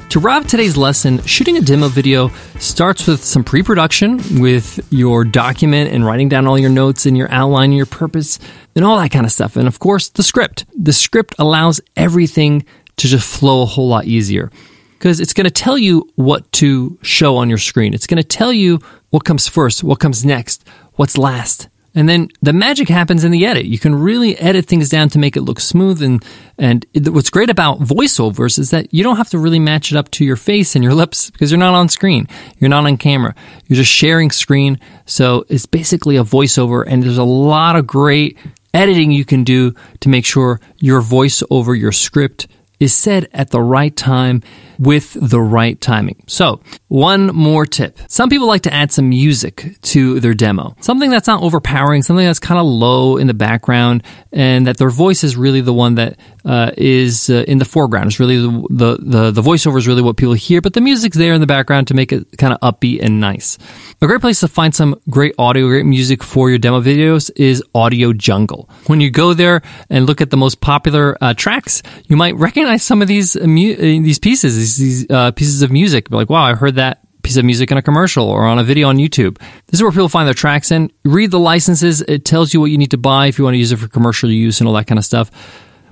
To 0.10 0.20
wrap 0.20 0.48
today's 0.48 0.76
lesson, 0.76 1.22
shooting 1.26 1.58
a 1.58 1.62
demo 1.62 1.88
video 1.88 2.30
starts 2.58 3.06
with 3.06 3.24
some 3.24 3.44
pre 3.44 3.62
production 3.62 4.42
with 4.42 4.80
your 4.92 5.24
document 5.24 5.92
and 5.92 6.04
writing 6.04 6.30
down 6.30 6.48
all 6.48 6.58
your 6.58 6.72
notes 6.72 7.06
and 7.06 7.16
your 7.16 7.32
outline 7.32 7.66
and 7.66 7.78
your 7.78 7.86
purpose 7.86 8.40
and 8.76 8.84
all 8.84 8.98
that 8.98 9.12
kind 9.12 9.24
of 9.24 9.32
stuff. 9.32 9.56
And 9.56 9.68
of 9.68 9.78
course, 9.78 10.10
the 10.10 10.24
script. 10.24 10.66
The 10.76 10.94
script 10.94 11.36
allows 11.38 11.80
everything 11.96 12.66
to 12.98 13.08
just 13.08 13.32
flow 13.32 13.62
a 13.62 13.68
whole 13.68 13.88
lot 13.88 14.06
easier 14.06 14.52
because 14.98 15.20
it's 15.20 15.34
going 15.34 15.46
to 15.46 15.52
tell 15.52 15.78
you 15.78 16.10
what 16.16 16.52
to 16.54 16.98
show 17.04 17.38
on 17.38 17.48
your 17.48 17.60
screen. 17.60 17.94
It's 17.94 18.08
going 18.08 18.18
to 18.18 18.28
tell 18.28 18.52
you 18.52 18.80
what 19.12 19.26
comes 19.26 19.48
first, 19.48 19.84
what 19.84 20.00
comes 20.00 20.26
next, 20.26 20.68
what's 20.94 21.20
last. 21.20 21.70
And 22.00 22.08
then 22.08 22.30
the 22.42 22.54
magic 22.54 22.88
happens 22.88 23.26
in 23.26 23.32
the 23.34 23.46
edit. 23.46 23.66
You 23.66 23.78
can 23.78 23.94
really 23.94 24.38
edit 24.38 24.68
things 24.68 24.88
down 24.88 25.10
to 25.10 25.20
make 25.20 25.36
it 25.36 25.42
look 25.42 25.60
smooth. 25.60 26.02
And, 26.02 26.24
and 26.58 26.86
what's 27.10 27.30
great 27.30 27.50
about 27.50 27.82
voiceovers 27.82 28.58
is 28.58 28.70
that 28.70 28.94
you 28.94 29.04
don't 29.04 29.18
have 29.18 29.30
to 29.32 29.38
really 29.38 29.60
match 29.60 29.92
it 29.92 29.98
up 29.98 30.10
to 30.12 30.24
your 30.24 30.38
face 30.38 30.76
and 30.76 30.84
your 30.84 30.94
lips 31.02 31.30
because 31.30 31.52
you're 31.52 31.58
not 31.58 31.74
on 31.74 31.90
screen. 31.90 32.30
You're 32.58 32.70
not 32.70 32.86
on 32.86 32.96
camera. 32.96 33.36
You're 33.68 33.76
just 33.76 33.92
sharing 33.92 34.32
screen. 34.32 34.80
So 35.06 35.44
it's 35.50 35.66
basically 35.66 36.16
a 36.16 36.24
voiceover 36.24 36.86
and 36.88 37.04
there's 37.04 37.18
a 37.18 37.24
lot 37.26 37.76
of 37.76 37.86
great 37.86 38.38
editing 38.74 39.12
you 39.12 39.26
can 39.26 39.44
do 39.44 39.74
to 40.00 40.08
make 40.08 40.26
sure 40.26 40.62
your 40.78 41.02
voice 41.02 41.44
over 41.50 41.76
your 41.76 41.92
script 41.92 42.48
is 42.80 42.94
said 42.94 43.28
at 43.34 43.50
the 43.50 43.62
right 43.62 43.96
time 43.96 44.42
with 44.78 45.18
the 45.20 45.42
right 45.42 45.80
timing. 45.82 46.24
So, 46.28 46.62
one 46.88 47.28
more 47.28 47.66
tip. 47.66 48.00
Some 48.08 48.30
people 48.30 48.48
like 48.48 48.62
to 48.64 48.74
add 48.74 48.92
some 48.92 49.10
music 49.10 49.78
to 49.82 50.20
their 50.20 50.34
demo. 50.34 50.76
Something 50.80 51.10
that's 51.10 51.28
not 51.28 51.44
overpowering, 51.44 52.04
something 52.04 52.26
that's 52.26 52.40
kind 52.40 52.60
of 52.60 52.66
low 52.66 53.18
in 53.18 53.28
the 53.28 53.34
background, 53.34 54.04
and 54.32 54.66
that 54.68 54.78
their 54.78 54.90
voice 54.90 55.24
is 55.24 55.36
really 55.36 55.62
the 55.62 55.74
one 55.74 55.96
that 55.96 56.18
uh, 56.50 56.72
is 56.78 57.30
uh, 57.30 57.46
in 57.48 57.60
the 57.60 57.66
foreground. 57.66 58.08
It's 58.08 58.20
really 58.20 58.38
the, 58.38 58.68
the, 58.72 58.98
the, 59.00 59.32
the 59.32 59.42
voiceover 59.42 59.78
is 59.78 59.88
really 59.88 60.02
what 60.02 60.18
people 60.18 60.34
hear, 60.34 60.62
but 60.62 60.74
the 60.74 60.82
music's 60.82 61.16
there 61.16 61.34
in 61.34 61.42
the 61.42 61.48
background 61.48 61.90
to 61.90 61.94
make 61.94 62.12
it 62.12 62.26
kind 62.40 62.52
of 62.52 62.60
upbeat 62.62 63.04
and 63.04 63.20
nice. 63.20 63.60
A 64.02 64.08
great 64.08 64.20
place 64.20 64.40
to 64.40 64.48
find 64.48 64.74
some 64.74 65.00
great 65.12 65.36
audio, 65.38 65.68
great 65.68 65.86
music 65.86 66.24
for 66.24 66.50
your 66.50 66.58
demo 66.58 66.82
videos 66.82 67.30
is 67.36 67.64
Audio 67.76 68.14
Jungle. 68.14 68.68
When 68.88 69.00
you 69.00 69.12
go 69.12 69.36
there 69.36 69.62
and 69.92 70.08
look 70.08 70.22
at 70.22 70.32
the 70.32 70.38
most 70.38 70.60
popular 70.60 71.16
uh, 71.22 71.36
tracks, 71.36 71.84
you 72.08 72.18
might 72.18 72.36
recognize 72.36 72.82
some 72.82 73.04
of 73.04 73.08
these 73.08 73.36
uh, 73.36 73.42
uh, 73.42 73.46
these 73.46 74.18
pieces, 74.18 74.56
these, 74.58 74.78
these 74.78 75.12
uh, 75.12 75.30
pieces 75.32 75.62
of 75.62 75.72
music. 75.72 76.10
Be 76.10 76.16
like, 76.16 76.32
wow, 76.32 76.42
I 76.42 76.56
heard 76.56 76.76
that 76.76 77.02
piece 77.22 77.38
of 77.38 77.46
music 77.46 77.70
in 77.70 77.78
a 77.78 77.84
commercial 77.84 78.28
or 78.28 78.46
on 78.46 78.58
a 78.58 78.64
video 78.64 78.88
on 78.88 78.98
YouTube. 78.98 79.38
This 79.68 79.80
is 79.80 79.84
where 79.84 79.92
people 79.92 80.10
find 80.10 80.26
their 80.26 80.34
tracks 80.34 80.72
in. 80.72 80.92
Read 81.06 81.30
the 81.30 81.38
licenses. 81.38 82.02
It 82.02 82.26
tells 82.26 82.56
you 82.56 82.60
what 82.60 82.72
you 82.72 82.80
need 82.80 82.92
to 82.92 82.98
buy 82.98 83.28
if 83.28 83.38
you 83.38 83.44
want 83.44 83.54
to 83.54 83.60
use 83.60 83.72
it 83.72 83.78
for 83.78 83.88
commercial 83.88 84.32
use 84.32 84.62
and 84.62 84.68
all 84.68 84.74
that 84.74 84.88
kind 84.88 84.98
of 84.98 85.06
stuff. 85.06 85.30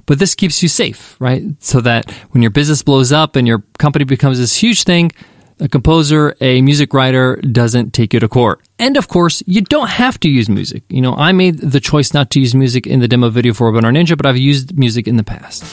But 0.07 0.17
this 0.17 0.33
keeps 0.33 0.63
you 0.63 0.69
safe, 0.69 1.15
right? 1.19 1.43
So 1.59 1.79
that 1.81 2.09
when 2.31 2.41
your 2.41 2.49
business 2.49 2.81
blows 2.81 3.11
up 3.11 3.35
and 3.35 3.47
your 3.47 3.63
company 3.77 4.05
becomes 4.05 4.39
this 4.39 4.55
huge 4.55 4.83
thing, 4.83 5.11
a 5.59 5.67
composer, 5.67 6.35
a 6.39 6.61
music 6.61 6.93
writer 6.93 7.35
doesn't 7.37 7.93
take 7.93 8.13
you 8.13 8.19
to 8.19 8.27
court. 8.27 8.61
And 8.79 8.95
of 8.95 9.07
course, 9.07 9.43
you 9.45 9.61
don't 9.61 9.89
have 9.89 10.19
to 10.21 10.29
use 10.29 10.49
music. 10.49 10.83
You 10.89 11.01
know, 11.01 11.15
I 11.15 11.31
made 11.31 11.59
the 11.59 11.79
choice 11.79 12.13
not 12.13 12.29
to 12.31 12.39
use 12.39 12.55
music 12.55 12.87
in 12.87 12.99
the 12.99 13.07
demo 13.07 13.29
video 13.29 13.53
for 13.53 13.71
Webinar 13.71 13.95
Ninja, 13.95 14.15
but 14.15 14.25
I've 14.25 14.37
used 14.37 14.77
music 14.77 15.07
in 15.07 15.17
the 15.17 15.23
past. 15.23 15.63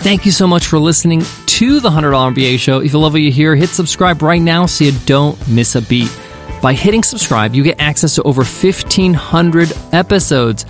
Thank 0.00 0.24
you 0.24 0.30
so 0.30 0.46
much 0.46 0.66
for 0.66 0.78
listening 0.78 1.22
to 1.46 1.80
the 1.80 1.90
$100 1.90 2.34
MBA 2.34 2.58
show. 2.58 2.80
If 2.80 2.92
you 2.92 2.98
love 3.00 3.14
what 3.14 3.22
you 3.22 3.32
hear, 3.32 3.56
hit 3.56 3.70
subscribe 3.70 4.22
right 4.22 4.40
now 4.40 4.66
so 4.66 4.84
you 4.84 4.92
don't 5.04 5.36
miss 5.48 5.74
a 5.74 5.82
beat. 5.82 6.16
By 6.62 6.74
hitting 6.74 7.02
subscribe, 7.02 7.54
you 7.54 7.62
get 7.62 7.80
access 7.80 8.14
to 8.16 8.22
over 8.22 8.44
1,500 8.44 9.72
episodes, 9.92 10.64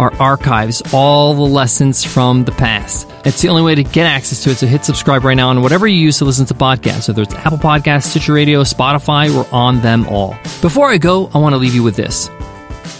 our 0.00 0.12
archives, 0.14 0.82
all 0.94 1.34
the 1.34 1.42
lessons 1.42 2.02
from 2.02 2.44
the 2.44 2.52
past. 2.52 3.06
It's 3.26 3.42
the 3.42 3.48
only 3.48 3.62
way 3.62 3.74
to 3.74 3.84
get 3.84 4.06
access 4.06 4.42
to 4.44 4.50
it, 4.50 4.56
so 4.56 4.66
hit 4.66 4.82
subscribe 4.84 5.24
right 5.24 5.34
now 5.34 5.50
on 5.50 5.60
whatever 5.60 5.86
you 5.86 5.98
use 5.98 6.18
to 6.18 6.24
listen 6.24 6.46
to 6.46 6.54
podcasts. 6.54 7.06
Whether 7.06 7.22
it's 7.22 7.34
Apple 7.34 7.58
Podcasts, 7.58 8.04
Stitcher 8.04 8.32
Radio, 8.32 8.62
Spotify, 8.62 9.28
we're 9.28 9.46
on 9.52 9.82
them 9.82 10.08
all. 10.08 10.36
Before 10.62 10.88
I 10.88 10.96
go, 10.96 11.30
I 11.34 11.38
want 11.38 11.52
to 11.52 11.58
leave 11.58 11.74
you 11.74 11.82
with 11.82 11.96
this. 11.96 12.30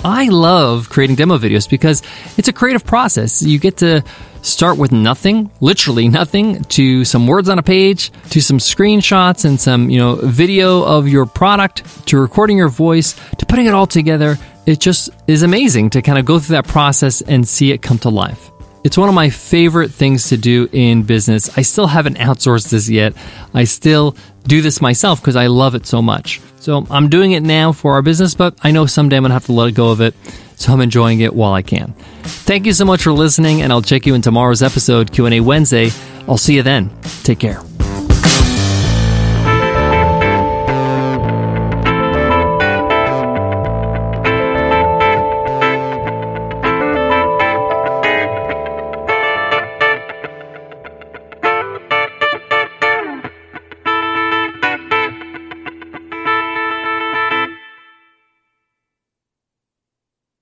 I 0.05 0.29
love 0.29 0.91
creating 0.91 1.17
demo 1.17 1.39
videos 1.39 1.69
because 1.69 2.03
it's 2.37 2.49
a 2.49 2.53
creative 2.53 2.85
process. 2.85 3.43
You 3.43 3.59
get 3.59 3.79
to 3.79 4.05
start 4.43 4.79
with 4.79 4.93
nothing, 4.93 5.51
literally 5.61 6.09
nothing, 6.09 6.65
to 6.65 7.05
some 7.05 7.27
words 7.27 7.49
on 7.49 7.59
a 7.59 7.63
page, 7.63 8.11
to 8.31 8.41
some 8.41 8.59
screenshots 8.59 9.45
and 9.45 9.61
some, 9.61 9.91
you 9.91 9.99
know, 9.99 10.17
video 10.17 10.83
of 10.83 11.09
your 11.09 11.27
product, 11.27 12.07
to 12.09 12.19
recording 12.19 12.57
your 12.57 12.69
voice, 12.69 13.15
to 13.39 13.47
putting 13.47 13.67
it 13.67 13.75
all 13.75 13.87
together. 13.87 14.39
It 14.67 14.81
just 14.81 15.11
is 15.27 15.43
amazing 15.43 15.91
to 15.91 16.03
kind 16.03 16.19
of 16.19 16.25
go 16.25 16.39
through 16.39 16.55
that 16.55 16.69
process 16.69 17.23
and 17.23 17.47
see 17.47 17.73
it 17.73 17.83
come 17.83 17.99
to 18.01 18.09
life. 18.09 18.51
It's 18.83 18.97
one 18.97 19.09
of 19.09 19.15
my 19.15 19.29
favorite 19.29 19.91
things 19.91 20.29
to 20.29 20.39
do 20.39 20.69
in 20.73 21.03
business. 21.03 21.57
I 21.59 21.63
still 21.63 21.87
haven't 21.87 22.17
outsourced 22.17 22.71
this 22.71 22.89
yet. 22.89 23.15
I 23.53 23.65
still 23.65 24.17
do 24.45 24.63
this 24.63 24.81
myself 24.81 25.21
because 25.21 25.37
I 25.37 25.49
love 25.49 25.75
it 25.75 25.87
so 25.87 26.01
much. 26.01 26.41
So 26.61 26.87
I'm 26.91 27.09
doing 27.09 27.33
it 27.33 27.43
now 27.43 27.73
for 27.73 27.95
our 27.95 28.03
business, 28.03 28.35
but 28.35 28.55
I 28.63 28.71
know 28.71 28.87
someday 28.87 29.17
I'm 29.17 29.23
going 29.23 29.31
to 29.31 29.35
have 29.35 29.47
to 29.47 29.53
let 29.53 29.75
go 29.75 29.91
of 29.91 30.01
it. 30.01 30.15
So 30.57 30.73
I'm 30.73 30.81
enjoying 30.81 31.21
it 31.21 31.35
while 31.35 31.55
I 31.55 31.63
can. 31.63 31.95
Thank 32.23 32.67
you 32.67 32.75
so 32.75 32.85
much 32.85 33.03
for 33.03 33.13
listening, 33.13 33.63
and 33.63 33.73
I'll 33.73 33.81
check 33.81 34.05
you 34.05 34.15
in 34.15 34.21
tomorrow's 34.21 34.63
episode, 34.63 35.11
Q&A 35.11 35.41
Wednesday. 35.41 35.91
I'll 36.29 36.37
see 36.37 36.57
you 36.57 36.63
then. 36.63 36.91
Take 37.23 37.39
care. 37.39 37.70